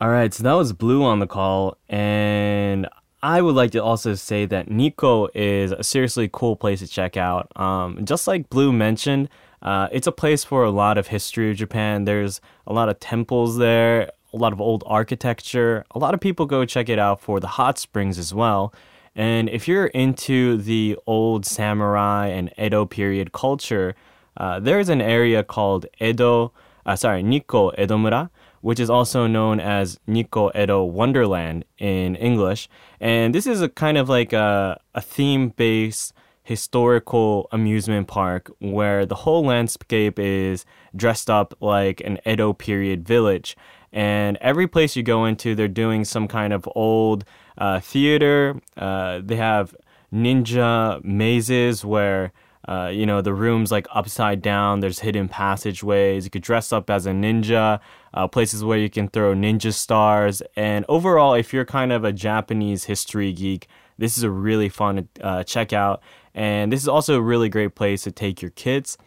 All 0.00 0.08
right, 0.08 0.32
so 0.32 0.42
that 0.44 0.52
was 0.52 0.72
Blue 0.72 1.02
on 1.02 1.18
the 1.18 1.26
call, 1.26 1.76
and 1.88 2.86
I 3.22 3.42
would 3.42 3.56
like 3.56 3.72
to 3.72 3.82
also 3.82 4.14
say 4.14 4.46
that 4.46 4.70
Nikko 4.70 5.28
is 5.34 5.72
a 5.72 5.82
seriously 5.82 6.30
cool 6.32 6.54
place 6.54 6.78
to 6.80 6.86
check 6.86 7.16
out. 7.16 7.50
Um, 7.56 8.04
just 8.04 8.26
like 8.26 8.48
Blue 8.48 8.72
mentioned, 8.72 9.28
Uh, 9.62 9.88
it's 9.90 10.06
a 10.06 10.12
place 10.12 10.44
for 10.44 10.62
a 10.62 10.70
lot 10.70 10.96
of 10.98 11.08
history 11.08 11.50
of 11.50 11.56
Japan. 11.56 12.04
There's 12.04 12.40
a 12.66 12.72
lot 12.72 12.88
of 12.88 13.00
temples 13.00 13.56
there, 13.56 14.10
a 14.32 14.36
lot 14.36 14.52
of 14.52 14.60
old 14.60 14.84
architecture. 14.86 15.84
A 15.92 15.98
lot 15.98 16.14
of 16.14 16.20
people 16.20 16.46
go 16.46 16.64
check 16.66 16.88
it 16.88 16.98
out 17.00 17.20
for 17.20 17.40
the 17.40 17.48
hot 17.48 17.78
springs 17.78 18.16
as 18.18 18.32
well. 18.32 18.72
And 19.16 19.48
if 19.48 19.66
you're 19.66 19.86
into 19.86 20.58
the 20.58 20.98
old 21.06 21.46
samurai 21.46 22.28
and 22.28 22.52
Edo 22.58 22.84
period 22.84 23.32
culture, 23.32 23.96
uh, 24.36 24.60
there's 24.60 24.90
an 24.90 25.00
area 25.00 25.42
called 25.42 25.86
Edo, 25.98 26.52
uh, 26.84 26.96
sorry, 26.96 27.22
Nikko 27.22 27.70
Edomura, 27.72 28.28
which 28.60 28.78
is 28.78 28.90
also 28.90 29.26
known 29.26 29.58
as 29.58 29.98
Nikko 30.06 30.50
Edo 30.54 30.84
Wonderland 30.84 31.64
in 31.78 32.14
English. 32.16 32.68
And 33.00 33.34
this 33.34 33.46
is 33.46 33.62
a 33.62 33.70
kind 33.70 33.96
of 33.96 34.10
like 34.10 34.34
a, 34.34 34.78
a 34.94 35.00
theme 35.00 35.48
based 35.48 36.12
historical 36.42 37.48
amusement 37.50 38.06
park 38.06 38.52
where 38.60 39.04
the 39.06 39.14
whole 39.14 39.44
landscape 39.44 40.18
is 40.18 40.64
dressed 40.94 41.30
up 41.30 41.54
like 41.60 42.00
an 42.02 42.18
Edo 42.26 42.52
period 42.52 43.06
village. 43.06 43.56
And 43.96 44.36
every 44.42 44.68
place 44.68 44.94
you 44.94 45.02
go 45.02 45.24
into, 45.24 45.54
they're 45.54 45.68
doing 45.68 46.04
some 46.04 46.28
kind 46.28 46.52
of 46.52 46.68
old 46.74 47.24
uh, 47.56 47.80
theater. 47.80 48.60
Uh, 48.76 49.22
they 49.24 49.36
have 49.36 49.74
ninja 50.12 51.02
mazes 51.02 51.82
where 51.82 52.34
uh, 52.68 52.90
you 52.92 53.06
know 53.06 53.22
the 53.22 53.32
rooms 53.32 53.72
like 53.72 53.86
upside 53.94 54.42
down. 54.42 54.80
There's 54.80 54.98
hidden 54.98 55.28
passageways. 55.28 56.24
You 56.24 56.30
could 56.30 56.42
dress 56.42 56.74
up 56.74 56.90
as 56.90 57.06
a 57.06 57.12
ninja. 57.12 57.80
Uh, 58.12 58.28
places 58.28 58.62
where 58.62 58.76
you 58.76 58.90
can 58.90 59.08
throw 59.08 59.34
ninja 59.34 59.72
stars. 59.72 60.42
And 60.56 60.84
overall, 60.90 61.32
if 61.32 61.54
you're 61.54 61.64
kind 61.64 61.90
of 61.90 62.04
a 62.04 62.12
Japanese 62.12 62.84
history 62.84 63.32
geek, 63.32 63.66
this 63.96 64.18
is 64.18 64.24
a 64.24 64.30
really 64.30 64.68
fun 64.68 65.08
uh, 65.22 65.42
check 65.42 65.72
out. 65.72 66.02
And 66.34 66.70
this 66.70 66.82
is 66.82 66.88
also 66.88 67.16
a 67.16 67.22
really 67.22 67.48
great 67.48 67.74
place 67.74 68.02
to 68.02 68.12
take 68.12 68.42
your 68.42 68.50
kids. 68.50 68.98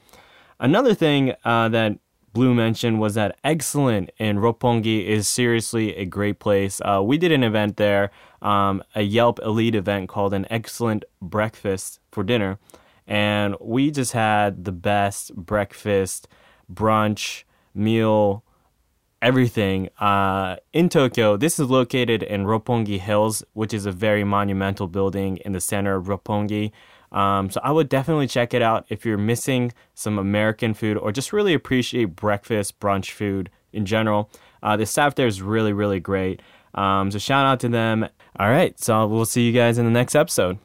Another 0.60 0.96
thing 0.96 1.34
uh, 1.46 1.70
that 1.70 2.00
Blue 2.40 2.54
mentioned 2.54 3.02
was 3.02 3.16
that 3.16 3.38
Eggcellent 3.44 4.12
in 4.18 4.38
Roppongi 4.38 5.06
is 5.06 5.28
seriously 5.28 5.94
a 5.98 6.06
great 6.06 6.40
place. 6.40 6.80
Uh, 6.80 7.02
we 7.04 7.18
did 7.18 7.34
an 7.34 7.44
event 7.44 7.76
there, 7.76 8.12
um, 8.42 8.82
a 8.96 9.02
Yelp 9.02 9.40
Elite 9.44 9.76
event 9.76 10.08
called 10.08 10.34
an 10.34 10.46
Eggcellent 10.50 11.04
Breakfast 11.22 12.00
for 12.14 12.24
dinner. 12.24 12.58
And 13.06 13.58
we 13.60 13.92
just 13.92 14.14
had 14.14 14.64
the 14.64 14.72
best 14.72 15.36
breakfast, 15.36 16.30
brunch, 16.74 17.44
meal, 17.76 18.46
everything 19.22 19.90
uh, 20.00 20.56
in 20.72 20.88
Tokyo. 20.88 21.36
This 21.36 21.60
is 21.60 21.70
located 21.70 22.24
in 22.24 22.46
Roppongi 22.46 23.02
Hills, 23.02 23.44
which 23.52 23.74
is 23.74 23.86
a 23.86 23.92
very 23.92 24.24
monumental 24.24 24.88
building 24.88 25.36
in 25.44 25.52
the 25.52 25.60
center 25.60 25.98
of 25.98 26.06
Roppongi. 26.06 26.72
Um, 27.12 27.50
so 27.50 27.60
I 27.64 27.72
would 27.72 27.90
definitely 27.90 28.28
check 28.28 28.54
it 28.54 28.62
out 28.62 28.86
if 28.90 29.06
you're 29.06 29.18
missing 29.18 29.74
some 29.96 30.20
American 30.20 30.74
food 30.74 30.98
or 30.98 31.12
just 31.12 31.34
really 31.34 31.54
appreciate 31.54 32.16
breakfast, 32.16 32.80
brunch 32.80 33.12
food 33.12 33.50
in 33.74 33.86
general. 33.86 34.30
Uh, 34.62 34.78
the 34.78 34.86
staff 34.86 35.16
there 35.16 35.28
is 35.28 35.42
really, 35.42 35.74
really 35.74 36.00
great. 36.00 36.42
Um, 36.76 37.12
so 37.12 37.18
shout 37.18 37.46
out 37.46 37.60
to 37.62 37.70
them. 37.70 38.08
All 38.38 38.50
right, 38.50 38.80
so 38.80 39.08
we'll 39.08 39.26
see 39.26 39.46
you 39.46 39.52
guys 39.52 39.78
in 39.78 39.86
the 39.86 39.92
next 39.92 40.16
episode. 40.16 40.60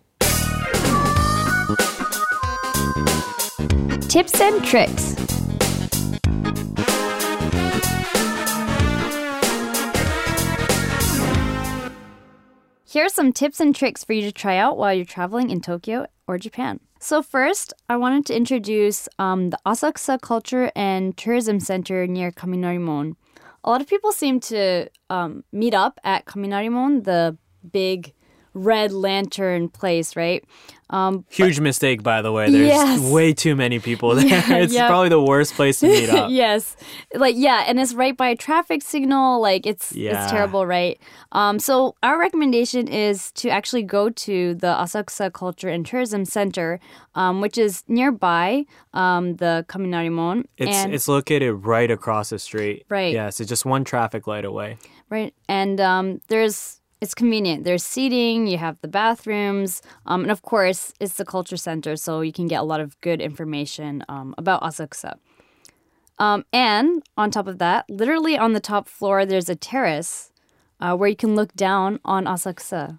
Tips 4.09 4.40
and 4.40 4.64
tricks. 4.64 5.34
Here 12.94 13.07
are 13.07 13.09
some 13.09 13.33
tips 13.33 13.59
and 13.59 13.74
tricks 13.74 14.04
for 14.04 14.12
you 14.12 14.22
to 14.22 14.30
try 14.30 14.57
out 14.57 14.78
while 14.78 14.94
you're 14.94 15.04
traveling 15.04 15.50
in 15.50 15.61
Tokyo 15.61 16.07
or 16.28 16.38
Japan. 16.38 16.78
So, 17.00 17.22
first, 17.22 17.74
I 17.88 17.96
wanted 17.96 18.24
to 18.26 18.37
introduce 18.37 19.09
um, 19.18 19.50
the 19.50 19.59
Asakusa 19.66 20.20
Culture 20.20 20.70
and 20.76 21.16
Tourism 21.16 21.59
Center 21.59 22.07
near 22.07 22.30
Kaminarimon. 22.30 23.16
A 23.64 23.68
lot 23.68 23.80
of 23.80 23.88
people 23.88 24.12
seem 24.12 24.38
to 24.42 24.88
um, 25.11 25.42
meet 25.50 25.74
up 25.74 25.98
at 26.04 26.26
Kaminarimon, 26.26 27.02
the 27.02 27.37
big 27.68 28.13
red 28.54 28.92
lantern 28.92 29.68
place, 29.68 30.16
right? 30.16 30.44
Um, 30.90 31.24
Huge 31.30 31.60
mistake, 31.60 32.02
by 32.02 32.22
the 32.22 32.30
way. 32.30 32.50
There's 32.50 32.68
Yes. 32.68 33.00
way 33.00 33.32
too 33.32 33.56
many 33.56 33.78
people 33.80 34.14
there. 34.14 34.26
Yeah, 34.28 34.56
it's 34.58 34.72
yeah. 34.74 34.86
probably 34.86 35.08
the 35.08 35.20
worst 35.20 35.54
place 35.54 35.80
to 35.80 35.88
meet 35.88 36.08
up. 36.10 36.30
yes, 36.42 36.76
like 37.14 37.34
yeah, 37.36 37.64
and 37.66 37.80
it's 37.80 37.94
right 37.94 38.16
by 38.16 38.28
a 38.28 38.36
traffic 38.36 38.82
signal. 38.82 39.40
Like 39.40 39.66
it's 39.66 39.92
Yeah. 39.92 40.22
it's 40.22 40.30
terrible, 40.30 40.66
right? 40.66 41.00
Um, 41.32 41.58
so 41.58 41.96
our 42.02 42.18
recommendation 42.18 42.86
is 42.86 43.32
to 43.32 43.48
actually 43.48 43.82
go 43.82 44.10
to 44.10 44.54
the 44.54 44.68
Asakusa 44.68 45.32
Culture 45.32 45.68
and 45.70 45.84
Tourism 45.86 46.24
Center, 46.26 46.78
um, 47.14 47.40
which 47.40 47.56
is 47.58 47.82
nearby 47.88 48.64
um, 48.92 49.36
the 49.36 49.64
Kaminarimon. 49.68 50.44
It's 50.58 50.76
and, 50.76 50.94
it's 50.94 51.08
located 51.08 51.64
right 51.64 51.90
across 51.90 52.28
the 52.30 52.38
street. 52.38 52.84
Right. 52.88 53.12
Yeah, 53.14 53.30
so 53.30 53.42
just 53.44 53.64
one 53.64 53.84
traffic 53.84 54.26
light 54.26 54.44
away. 54.44 54.76
right, 55.10 55.34
and 55.48 55.80
um, 55.80 56.20
there's 56.28 56.80
it's 57.00 57.14
convenient. 57.14 57.64
There's 57.64 57.85
seating, 57.85 58.46
you 58.46 58.59
have 58.59 58.80
the 58.80 58.88
bathrooms, 58.88 59.83
um, 60.07 60.22
and 60.22 60.30
of 60.30 60.42
course, 60.42 60.92
it's 61.00 61.14
the 61.14 61.24
culture 61.24 61.57
center, 61.57 61.96
so 61.96 62.20
you 62.20 62.33
can 62.33 62.46
get 62.46 62.61
a 62.61 62.64
lot 62.64 62.80
of 62.80 63.00
good 63.00 63.20
information 63.20 64.04
um, 64.09 64.35
about 64.38 64.62
Asakusa. 64.62 65.18
Um, 66.18 66.44
and 66.52 67.02
on 67.16 67.30
top 67.30 67.46
of 67.46 67.59
that, 67.59 67.85
literally 67.88 68.38
on 68.38 68.52
the 68.52 68.61
top 68.61 68.88
floor, 68.88 69.26
there's 69.26 69.48
a 69.48 69.57
terrace 69.57 70.33
uh, 70.80 70.96
where 70.96 71.09
you 71.09 71.16
can 71.16 71.35
look 71.35 71.54
down 71.54 72.00
on 72.04 72.24
Asakusa. 72.24 72.98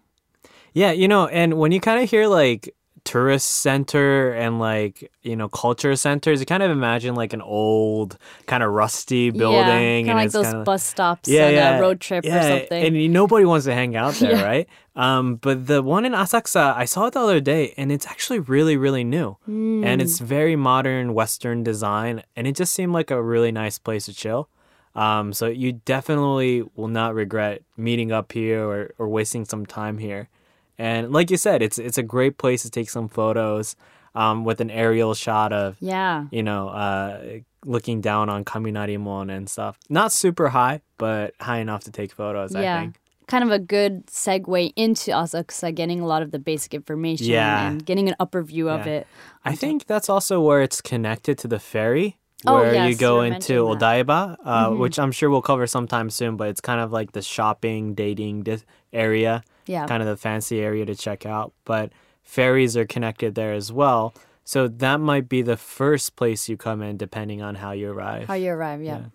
Yeah, 0.73 0.91
you 0.91 1.07
know, 1.07 1.27
and 1.27 1.53
when 1.53 1.71
you 1.71 1.79
kind 1.79 2.03
of 2.03 2.09
hear 2.09 2.27
like 2.27 2.75
tourist 3.05 3.49
center 3.49 4.33
and 4.33 4.59
like 4.59 5.09
you 5.21 5.35
know 5.35 5.47
culture 5.47 5.95
centers, 5.95 6.39
you 6.41 6.45
kind 6.45 6.61
of 6.63 6.71
imagine 6.71 7.15
like 7.15 7.31
an 7.33 7.41
old 7.41 8.17
kind 8.47 8.61
of 8.63 8.71
rusty 8.71 9.29
building, 9.29 9.59
yeah, 9.59 9.77
and 9.77 10.07
kind 10.07 10.19
of 10.19 10.23
like 10.25 10.31
those 10.33 10.47
kinda- 10.47 10.63
bus 10.65 10.83
stops 10.83 11.29
yeah, 11.29 11.45
on 11.47 11.53
yeah, 11.53 11.77
a 11.77 11.81
road 11.81 12.01
trip 12.01 12.25
yeah, 12.25 12.37
or 12.55 12.59
something. 12.59 12.83
and 12.97 13.13
nobody 13.13 13.45
wants 13.45 13.65
to 13.65 13.73
hang 13.73 13.95
out 13.95 14.15
there, 14.15 14.31
Yeah. 14.33 14.43
right? 14.43 14.67
Um, 14.97 15.35
but 15.35 15.67
the 15.67 15.81
one 15.81 16.05
in 16.05 16.13
Asakusa, 16.13 16.75
I 16.75 16.85
saw 16.85 17.05
it 17.07 17.13
the 17.13 17.19
other 17.21 17.39
day, 17.39 17.73
and 17.77 17.91
it's 17.91 18.07
actually 18.07 18.39
really, 18.39 18.75
really 18.77 19.03
new, 19.03 19.37
Hmm. 19.45 19.83
and 19.85 20.01
it's 20.01 20.19
very 20.19 20.55
modern 20.55 21.13
Western 21.13 21.63
design, 21.63 22.23
and 22.35 22.47
it 22.47 22.55
just 22.55 22.73
seemed 22.73 22.93
like 22.93 23.11
a 23.11 23.21
really 23.21 23.51
nice 23.51 23.77
place 23.77 24.05
to 24.05 24.13
chill. 24.13 24.49
Um, 24.95 25.33
so 25.33 25.47
you 25.47 25.73
definitely 25.73 26.63
will 26.75 26.87
not 26.87 27.13
regret 27.13 27.61
meeting 27.75 28.13
up 28.13 28.31
here 28.31 28.63
or, 28.63 28.93
or 28.97 29.09
wasting 29.09 29.43
some 29.43 29.65
time 29.65 29.97
here. 29.97 30.29
And 30.77 31.11
like 31.11 31.31
you 31.31 31.37
said, 31.37 31.61
it's 31.61 31.77
it's 31.77 31.97
a 31.97 32.03
great 32.03 32.37
place 32.37 32.63
to 32.63 32.69
take 32.69 32.89
some 32.89 33.07
photos 33.07 33.75
um, 34.13 34.43
with 34.43 34.61
an 34.61 34.71
aerial 34.71 35.13
shot 35.13 35.53
of 35.53 35.77
yeah. 35.79 36.25
you 36.31 36.43
know 36.43 36.69
uh, 36.69 37.39
looking 37.65 38.01
down 38.01 38.29
on 38.29 38.43
Kaminarimon 38.45 39.35
and 39.35 39.49
stuff. 39.49 39.77
Not 39.89 40.11
super 40.11 40.49
high, 40.49 40.81
but 40.97 41.33
high 41.39 41.59
enough 41.59 41.83
to 41.85 41.91
take 41.91 42.11
photos. 42.11 42.55
I 42.55 42.63
yeah. 42.63 42.79
think. 42.81 42.95
Kind 43.27 43.43
of 43.43 43.49
a 43.49 43.57
good 43.57 44.05
segue 44.05 44.71
into 44.75 45.09
Asakusa, 45.09 45.73
getting 45.73 45.99
a 45.99 46.05
lot 46.05 46.21
of 46.21 46.29
the 46.29 46.37
basic 46.37 46.75
information 46.75 47.25
Yeah. 47.25 47.69
and 47.69 47.83
getting 47.83 48.07
an 48.07 48.15
upper 48.19 48.43
view 48.43 48.69
of 48.69 48.85
it. 48.85 49.07
I 49.43 49.55
think 49.55 49.87
that's 49.87 50.09
also 50.09 50.39
where 50.39 50.61
it's 50.61 50.79
connected 50.79 51.39
to 51.39 51.47
the 51.47 51.57
ferry. 51.57 52.19
Oh, 52.45 52.57
Where 52.57 52.75
you 52.75 52.89
yes, 52.89 52.99
go 52.99 53.23
you 53.23 53.29
were 53.29 53.35
into. 53.35 53.53
Odaiba, 53.63 54.37
uh, 54.43 54.69
which 54.71 54.99
I'm 54.99 55.11
sure 55.11 55.31
we'll 55.31 55.41
cover 55.41 55.65
sometime 55.65 56.11
soon, 56.11 56.37
but 56.37 56.49
it's 56.49 56.61
kind 56.61 56.79
of 56.79 56.91
like 56.91 57.13
the 57.13 57.23
shopping, 57.23 57.95
dating 57.95 58.45
area. 58.93 59.43
Yeah. 59.65 59.87
kind 59.87 60.01
of 60.01 60.07
the 60.07 60.17
fancy 60.17 60.61
area 60.61 60.85
to 60.85 60.95
check 60.95 61.25
out. 61.25 61.53
But 61.65 61.91
ferries 62.23 62.75
are 62.75 62.85
connected 62.85 63.35
there 63.35 63.53
as 63.53 63.71
well. 63.71 64.13
So 64.43 64.67
that 64.67 64.99
might 64.99 65.27
be 65.27 65.41
the 65.41 65.57
first 65.57 66.15
place 66.15 66.47
you 66.47 66.55
come 66.55 66.81
in, 66.81 66.97
depending 66.97 67.41
on 67.41 67.55
how 67.55 67.71
you 67.71 67.91
arrive. 67.91 68.27
How 68.27 68.35
you 68.35 68.51
arrive, 68.51 68.81
yeah. 68.83 69.05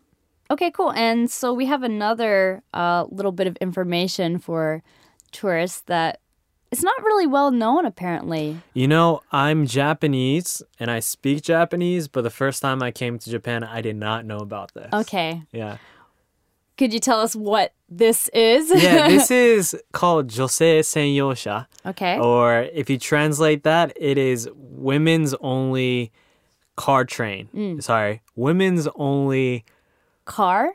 Okay, 0.51 0.73
cool. 0.73 0.91
And 0.93 1.31
so 1.31 1.55
we 1.55 1.67
have 1.67 1.85
another 1.85 2.63
uh, 2.75 3.07
little 3.11 3.31
bit 3.31 3.47
of 3.47 3.57
information 3.59 4.39
for 4.39 4.83
tourists 5.31 5.83
that 5.87 6.21
it's 6.73 6.83
not 6.83 7.01
really 7.03 7.27
well 7.27 7.53
known, 7.53 7.85
apparently. 7.85 8.61
You 8.75 8.89
know, 8.89 9.23
I'm 9.31 9.67
Japanese 9.67 10.63
and 10.79 10.91
I 10.91 11.01
speak 11.01 11.43
Japanese, 11.43 12.09
but 12.09 12.23
the 12.23 12.31
first 12.31 12.63
time 12.63 12.83
I 12.83 12.91
came 12.91 13.19
to 13.19 13.31
Japan, 13.31 13.63
I 13.63 13.81
did 13.81 13.97
not 13.97 14.25
know 14.25 14.39
about 14.39 14.75
this. 14.75 14.89
Okay. 14.93 15.43
Yeah. 15.53 15.79
Could 16.81 16.95
you 16.95 16.99
tell 16.99 17.21
us 17.21 17.37
what 17.37 17.75
this 17.91 18.29
is? 18.29 18.73
Yeah, 18.75 19.09
this 19.09 19.31
is 19.49 19.77
called 19.93 20.29
Josei 20.29 20.81
Senyosha. 20.81 21.67
okay. 21.85 22.19
Or 22.19 22.63
if 22.73 22.89
you 22.89 22.97
translate 22.97 23.65
that, 23.65 23.93
it 23.97 24.17
is 24.17 24.49
women's 24.55 25.35
only 25.43 26.11
car 26.77 27.05
train. 27.05 27.51
Mm. 27.55 27.83
Sorry, 27.83 28.23
women's 28.35 28.89
only. 28.95 29.67
Car 30.25 30.73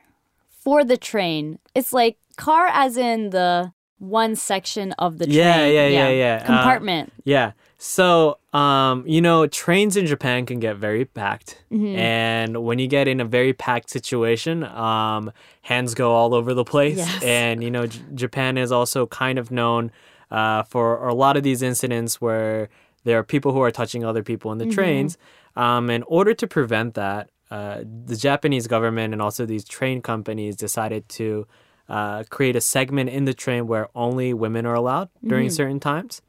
for 0.52 0.84
the 0.84 0.96
train. 0.96 1.58
It's 1.74 1.92
like 1.92 2.20
car 2.38 2.68
as 2.68 2.98
in 2.98 3.32
the 3.32 3.74
one 3.98 4.36
section 4.36 4.92
of 5.00 5.18
the 5.18 5.26
train. 5.26 5.38
Yeah, 5.38 5.66
yeah, 5.66 5.88
yeah, 5.88 6.10
yeah. 6.10 6.40
Uh, 6.44 6.46
Compartment. 6.46 7.14
Yeah. 7.24 7.54
So, 7.88 8.40
um, 8.52 9.04
you 9.06 9.22
know, 9.22 9.46
trains 9.46 9.96
in 9.96 10.08
Japan 10.08 10.48
can 10.48 10.60
get 10.60 10.78
very 10.78 11.06
packed. 11.06 11.64
Mm-hmm. 11.72 11.96
And 11.96 12.64
when 12.64 12.80
you 12.80 12.88
get 12.88 13.08
in 13.08 13.20
a 13.22 13.26
very 13.26 13.54
packed 13.54 13.92
situation, 13.92 14.64
um, 14.64 15.32
hands 15.62 15.94
go 15.94 16.12
all 16.12 16.34
over 16.34 16.56
the 16.56 16.64
place. 16.64 16.98
Yes. 16.98 17.24
And, 17.24 17.64
you 17.64 17.70
know, 17.70 17.86
J- 17.86 18.02
Japan 18.16 18.58
is 18.58 18.72
also 18.72 19.06
kind 19.06 19.38
of 19.38 19.52
known 19.52 19.92
uh, 20.32 20.64
for 20.64 21.08
a 21.08 21.14
lot 21.14 21.38
of 21.38 21.44
these 21.44 21.62
incidents 21.62 22.20
where 22.20 22.70
there 23.04 23.20
are 23.20 23.24
people 23.24 23.54
who 23.54 23.62
are 23.62 23.72
touching 23.72 24.04
other 24.04 24.24
people 24.24 24.52
in 24.52 24.58
the 24.58 24.66
trains. 24.66 25.20
Um, 25.56 25.92
in 25.92 26.02
order 26.08 26.34
to 26.34 26.48
prevent 26.48 26.96
that, 26.96 27.30
uh, 27.52 27.84
the 27.84 28.16
Japanese 28.16 28.66
government 28.66 29.14
and 29.14 29.22
also 29.22 29.46
these 29.46 29.64
train 29.64 30.02
companies 30.02 30.56
decided 30.56 31.08
to 31.10 31.48
uh, 31.88 32.24
create 32.32 32.56
a 32.56 32.62
segment 32.62 33.12
in 33.12 33.26
the 33.26 33.34
train 33.36 33.68
where 33.68 33.90
only 33.94 34.34
women 34.34 34.66
are 34.66 34.74
allowed 34.74 35.10
during 35.24 35.52
certain 35.52 35.80
times. 35.80 36.24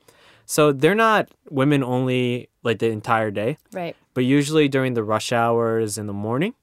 So 0.47 0.73
they're 0.73 0.95
not 0.95 1.29
women 1.51 1.83
only 1.85 2.49
like 2.63 2.79
the 2.79 2.89
entire 2.91 3.31
day, 3.31 3.59
Right. 3.73 3.95
but 4.15 4.25
usually 4.25 4.69
during 4.69 4.95
the 4.95 5.03
rush 5.03 5.33
hours 5.33 5.99
in 5.99 6.07
the 6.07 6.13
morning. 6.13 6.55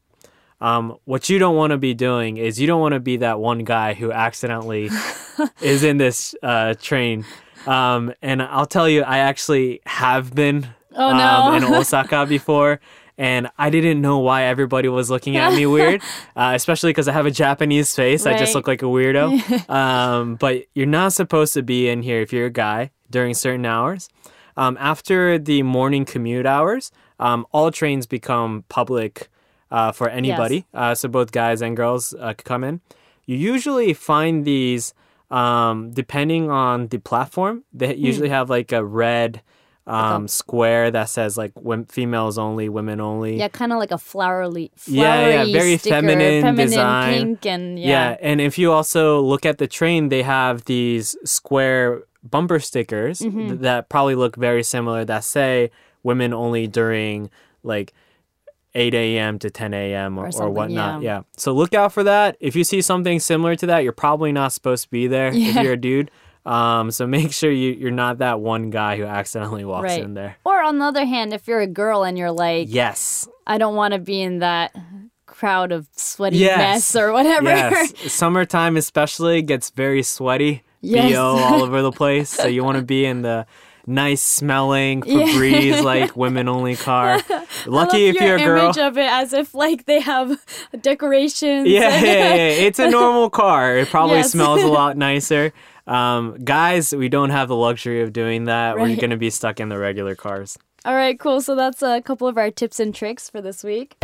Um, 0.62 0.98
what 1.04 1.30
you 1.30 1.40
don't 1.40 1.58
want 1.58 1.72
to 1.72 1.78
be 1.78 1.94
doing 1.94 2.38
is 2.38 2.60
you 2.60 2.68
don't 2.68 2.80
want 2.80 2.94
to 2.94 3.02
be 3.02 3.18
that 3.18 3.40
one 3.40 3.60
guy 3.66 3.94
who 3.94 4.12
accidentally 4.14 4.90
is 5.62 5.84
in 5.84 5.98
this 5.98 6.34
uh, 6.42 6.76
train. 6.82 7.26
Um, 7.68 8.14
and 8.22 8.42
I'll 8.42 8.66
tell 8.66 8.88
you, 8.88 9.04
I 9.04 9.18
actually 9.20 9.82
have 9.86 10.34
been 10.34 10.68
Oh, 10.96 11.10
um, 11.10 11.18
no. 11.62 11.68
in 11.68 11.74
Osaka 11.74 12.26
before. 12.26 12.80
And 13.18 13.50
I 13.60 13.70
didn't 13.70 14.02
know 14.02 14.20
why 14.20 14.44
everybody 14.46 14.88
was 14.90 15.12
looking 15.12 15.38
at 15.38 15.54
me 15.54 15.66
weird, 15.68 16.02
uh, 16.36 16.54
especially 16.56 16.90
because 16.92 17.08
I 17.08 17.12
have 17.14 17.26
a 17.28 17.32
Japanese 17.32 17.94
face. 17.94 18.26
I 18.26 18.38
just 18.38 18.56
look 18.56 18.68
like 18.68 18.82
a 18.82 18.86
weirdo. 18.86 19.70
um, 19.70 20.36
but 20.36 20.64
you're 20.74 20.88
not 20.88 21.14
supposed 21.14 21.54
to 21.54 21.62
be 21.62 21.90
in 21.90 22.02
here 22.02 22.22
if 22.22 22.34
you're 22.34 22.48
a 22.48 22.50
guy 22.52 22.90
during 23.14 23.34
certain 23.34 23.66
hours. 23.66 24.10
Um, 24.58 24.76
after 24.80 25.40
the 25.40 25.64
morning 25.64 26.04
commute 26.06 26.46
hours, 26.46 26.92
um, 27.20 27.46
all 27.54 27.72
trains 27.72 28.06
become 28.18 28.66
public 28.70 29.30
uh, 29.72 29.92
for 29.92 30.08
anybody. 30.10 30.66
Uh, 30.74 30.94
so 30.94 31.08
both 31.08 31.32
guys 31.32 31.62
and 31.62 31.78
girls 31.78 32.14
uh, 32.20 32.34
could 32.38 32.46
come 32.46 32.64
in. 32.70 32.82
You 33.26 33.38
usually 33.54 33.94
find 33.94 34.46
these, 34.46 34.94
um, 35.32 35.92
depending 35.92 36.52
on 36.52 36.88
the 36.90 37.00
platform, 37.00 37.64
they 37.74 37.96
usually 37.96 38.30
have 38.30 38.50
like 38.50 38.72
a 38.72 38.84
red 38.84 39.42
um, 39.88 40.28
square 40.28 40.92
that 40.92 41.10
says 41.10 41.36
like 41.38 41.52
wom- 41.60 41.86
females 41.98 42.38
only, 42.38 42.70
women 42.70 43.00
only. 43.02 43.38
Yeah, 43.38 43.50
kind 43.50 43.72
of 43.74 43.80
like 43.80 43.92
a 43.92 43.98
flowery, 43.98 44.72
Yeah, 44.88 45.28
yeah, 45.28 45.46
very 45.60 45.78
sticker, 45.78 45.96
feminine 45.96 46.42
feminine 46.42 46.70
design. 46.70 47.14
pink, 47.20 47.46
and 47.46 47.80
Yeah. 47.80 47.90
yeah, 47.90 48.18
and 48.22 48.40
if 48.40 48.58
you 48.60 48.72
also 48.72 49.20
look 49.22 49.46
at 49.46 49.58
the 49.58 49.68
train, 49.68 50.10
they 50.10 50.24
have 50.24 50.56
these 50.66 51.16
square 51.26 52.04
bumper 52.24 52.60
stickers 52.60 53.20
Mm-hmm. 53.20 53.48
th- 53.50 53.60
that 53.62 53.90
probably 53.90 54.16
look 54.16 54.36
very 54.36 54.64
similar 54.64 55.04
that 55.06 55.24
say 55.24 55.72
women 56.04 56.34
only 56.34 56.68
during 56.68 57.30
like 57.64 57.94
8 58.76 58.94
a.m. 58.96 59.38
to 59.40 59.50
10 59.52 59.74
a.m. 59.74 60.18
or, 60.18 60.28
Or 60.36 60.44
or, 60.44 60.50
whatnot. 60.50 61.02
yeah. 61.04 61.18
Yeah. 61.18 61.22
So 61.38 61.52
look 61.54 61.74
out 61.76 61.94
for 61.94 62.04
that. 62.04 62.38
If 62.40 62.56
you 62.56 62.64
see 62.64 62.82
something 62.82 63.20
similar 63.20 63.56
to 63.58 63.66
that, 63.68 63.84
you're 63.84 63.92
probably 63.92 64.32
not 64.32 64.52
supposed 64.52 64.86
to 64.86 64.90
be 64.90 65.06
there 65.08 65.28
if 65.34 65.56
you're 65.56 65.74
a 65.74 65.78
dude. 65.78 66.10
Um, 66.46 66.92
so 66.92 67.08
make 67.08 67.32
sure 67.32 67.50
you, 67.50 67.72
you're 67.72 67.90
not 67.90 68.18
that 68.18 68.42
one 68.42 68.70
guy 68.70 68.98
who 68.98 69.06
accidentally 69.06 69.64
walks 69.64 69.86
right. 69.86 70.04
in 70.04 70.14
there. 70.14 70.36
Or 70.44 70.62
on 70.62 70.78
the 70.78 70.84
other 70.84 71.06
hand, 71.06 71.32
if 71.32 71.48
you're 71.48 71.62
a 71.62 71.68
girl 71.68 72.04
and 72.04 72.18
you're 72.18 72.34
like, 72.34 72.68
Yes. 72.70 73.30
I 73.48 73.58
don't 73.58 73.76
want 73.78 73.94
to 73.94 74.00
be 74.02 74.20
in 74.20 74.40
that 74.40 74.76
crowd 75.26 75.72
of 75.72 75.88
sweaty 75.96 76.40
Yes. 76.40 76.58
mess 76.58 76.96
or 77.02 77.14
whatever. 77.14 77.46
Yes, 77.46 77.94
summertime 78.12 78.76
especially 78.76 79.42
gets 79.42 79.70
very 79.70 80.04
sweaty. 80.04 80.64
Yes. 80.84 81.14
BO 81.14 81.22
all 81.38 81.64
over 81.64 81.82
the 81.82 81.92
place. 81.92 82.30
So 82.30 82.46
you 82.48 82.64
want 82.64 82.78
to 82.78 82.84
be 82.96 83.06
in 83.06 83.22
the 83.24 83.46
nice 83.88 84.22
smelling 84.22 85.02
Febreze 85.02 85.84
like 85.84 86.16
women 86.16 86.48
only 86.48 86.76
car. 86.90 87.20
Lucky 87.66 88.06
if 88.08 88.16
you're 88.16 88.36
a 88.36 88.40
girl. 88.44 88.64
image 88.66 88.78
of 88.78 88.98
it 88.98 89.10
as 89.10 89.34
if 89.34 89.54
like 89.54 89.86
they 89.86 90.00
have 90.00 90.40
decorations. 90.82 91.68
Yeah, 91.68 91.90
yeah, 92.02 92.34
yeah. 92.36 92.36
It's 92.68 92.80
a 92.80 92.90
normal 92.90 93.30
car. 93.30 93.78
It 93.78 93.88
probably 93.90 94.18
Yes. 94.18 94.32
smells 94.32 94.62
a 94.62 94.68
lot 94.68 94.96
nicer. 94.98 95.52
Um, 95.88 96.38
guys, 96.44 96.94
we 96.96 97.10
don't 97.10 97.32
have 97.32 97.48
the 97.50 97.56
luxury 97.58 98.02
of 98.02 98.14
doing 98.14 98.46
that. 98.46 98.78
We're 98.78 98.96
going 98.96 99.10
to 99.10 99.18
be 99.18 99.30
stuck 99.30 99.60
in 99.60 99.68
the 99.70 99.78
regular 99.78 100.16
cars. 100.16 100.58
All 100.86 100.96
right, 100.96 101.20
cool. 101.20 101.42
So 101.42 101.56
that's 101.56 101.82
a 101.82 102.02
couple 102.02 102.28
of 102.28 102.38
our 102.38 102.52
tips 102.52 102.80
and 102.80 102.94
tricks 102.96 103.30
for 103.30 103.42
this 103.42 103.64
week. 103.66 103.96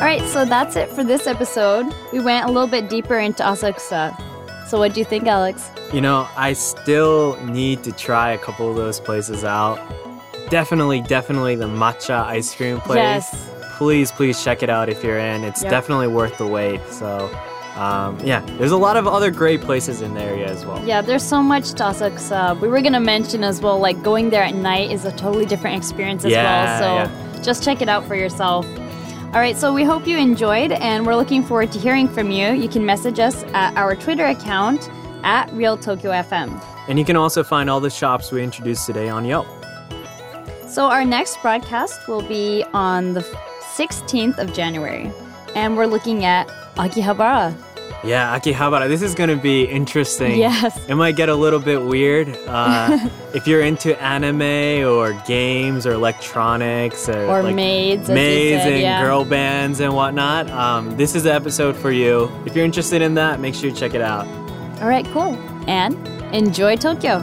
All 0.00 0.06
right, 0.06 0.22
so 0.28 0.46
that's 0.46 0.76
it 0.76 0.88
for 0.88 1.04
this 1.04 1.26
episode. 1.26 1.94
We 2.10 2.20
went 2.20 2.46
a 2.46 2.48
little 2.50 2.66
bit 2.66 2.88
deeper 2.88 3.18
into 3.18 3.42
Asakusa. 3.42 4.16
So 4.66 4.78
what 4.78 4.94
do 4.94 5.00
you 5.00 5.04
think, 5.04 5.26
Alex? 5.26 5.68
You 5.92 6.00
know, 6.00 6.26
I 6.36 6.54
still 6.54 7.36
need 7.44 7.82
to 7.84 7.92
try 7.92 8.30
a 8.32 8.38
couple 8.38 8.70
of 8.70 8.76
those 8.76 8.98
places 8.98 9.44
out. 9.44 9.78
Definitely, 10.48 11.02
definitely 11.02 11.54
the 11.54 11.66
matcha 11.66 12.24
ice 12.24 12.54
cream 12.54 12.80
place. 12.80 12.96
Yes. 12.96 13.50
Please, 13.76 14.10
please 14.10 14.42
check 14.42 14.62
it 14.62 14.70
out 14.70 14.88
if 14.88 15.04
you're 15.04 15.18
in. 15.18 15.44
It's 15.44 15.62
Yep. 15.62 15.70
definitely 15.70 16.08
worth 16.08 16.38
the 16.38 16.46
wait. 16.46 16.80
So, 16.90 17.30
um, 17.76 18.18
yeah, 18.24 18.40
there's 18.58 18.70
a 18.72 18.76
lot 18.78 18.96
of 18.96 19.06
other 19.06 19.30
great 19.30 19.60
places 19.60 20.00
in 20.00 20.14
the 20.14 20.22
area 20.22 20.46
as 20.46 20.64
well. 20.64 20.82
Yeah, 20.84 21.02
there's 21.02 21.22
so 21.22 21.42
much 21.42 21.72
to 21.74 21.84
Asakusa. 21.84 22.58
We 22.58 22.68
were 22.68 22.80
gonna 22.80 23.00
mention 23.00 23.44
as 23.44 23.60
well, 23.60 23.78
like 23.78 24.02
going 24.02 24.30
there 24.30 24.42
at 24.44 24.54
night 24.54 24.90
is 24.90 25.04
a 25.04 25.12
totally 25.12 25.44
different 25.44 25.76
experience 25.76 26.24
as 26.24 26.32
Yeah, 26.32 26.80
well. 26.80 27.06
So 27.06 27.42
just 27.42 27.62
check 27.62 27.82
it 27.82 27.88
out 27.88 28.06
for 28.06 28.14
yourself. 28.14 28.66
All 29.32 29.38
right, 29.38 29.56
so 29.56 29.72
we 29.72 29.84
hope 29.84 30.08
you 30.08 30.18
enjoyed, 30.18 30.72
and 30.72 31.06
we're 31.06 31.14
looking 31.14 31.44
forward 31.44 31.70
to 31.70 31.78
hearing 31.78 32.08
from 32.08 32.32
you. 32.32 32.48
You 32.48 32.68
can 32.68 32.84
message 32.84 33.20
us 33.20 33.44
at 33.54 33.76
our 33.76 33.94
Twitter 33.94 34.26
account 34.26 34.90
at 35.22 35.48
Real 35.52 35.76
Tokyo 35.76 36.10
FM. 36.10 36.60
And 36.88 36.98
you 36.98 37.04
can 37.04 37.14
also 37.14 37.44
find 37.44 37.70
all 37.70 37.78
the 37.78 37.90
shops 37.90 38.32
we 38.32 38.42
introduced 38.42 38.86
today 38.86 39.08
on 39.08 39.24
Yelp. 39.24 39.46
So 40.66 40.86
our 40.86 41.04
next 41.04 41.40
broadcast 41.42 42.08
will 42.08 42.22
be 42.22 42.64
on 42.74 43.14
the 43.14 43.20
16th 43.76 44.38
of 44.38 44.52
January, 44.52 45.12
and 45.54 45.76
we're 45.76 45.86
looking 45.86 46.24
at 46.24 46.48
Akihabara. 46.74 47.54
Yeah, 48.02 48.38
Akihabara, 48.38 48.88
this 48.88 49.02
is 49.02 49.14
going 49.14 49.28
to 49.28 49.36
be 49.36 49.64
interesting. 49.64 50.38
Yes. 50.38 50.88
It 50.88 50.94
might 50.94 51.16
get 51.16 51.28
a 51.28 51.34
little 51.34 51.58
bit 51.60 51.82
weird. 51.82 52.28
Uh, 52.46 53.08
if 53.34 53.46
you're 53.46 53.60
into 53.60 54.00
anime 54.02 54.88
or 54.88 55.12
games 55.26 55.86
or 55.86 55.92
electronics 55.92 57.08
or, 57.08 57.26
Or 57.26 57.42
like 57.42 57.54
maids, 57.54 58.08
maids 58.08 58.62
said, 58.62 58.72
and 58.72 58.82
yeah. 58.82 59.02
girl 59.02 59.24
bands 59.24 59.80
and 59.80 59.94
whatnot, 59.94 60.48
um, 60.50 60.96
this 60.96 61.14
is 61.14 61.24
the 61.24 61.32
episode 61.34 61.76
for 61.76 61.90
you. 61.90 62.30
If 62.46 62.56
you're 62.56 62.64
interested 62.64 63.02
in 63.02 63.14
that, 63.14 63.38
make 63.38 63.54
sure 63.54 63.68
you 63.68 63.74
check 63.76 63.92
it 63.94 64.00
out. 64.00 64.26
All 64.80 64.88
right, 64.88 65.04
cool. 65.06 65.36
And 65.68 65.94
enjoy 66.34 66.76
Tokyo. 66.76 67.18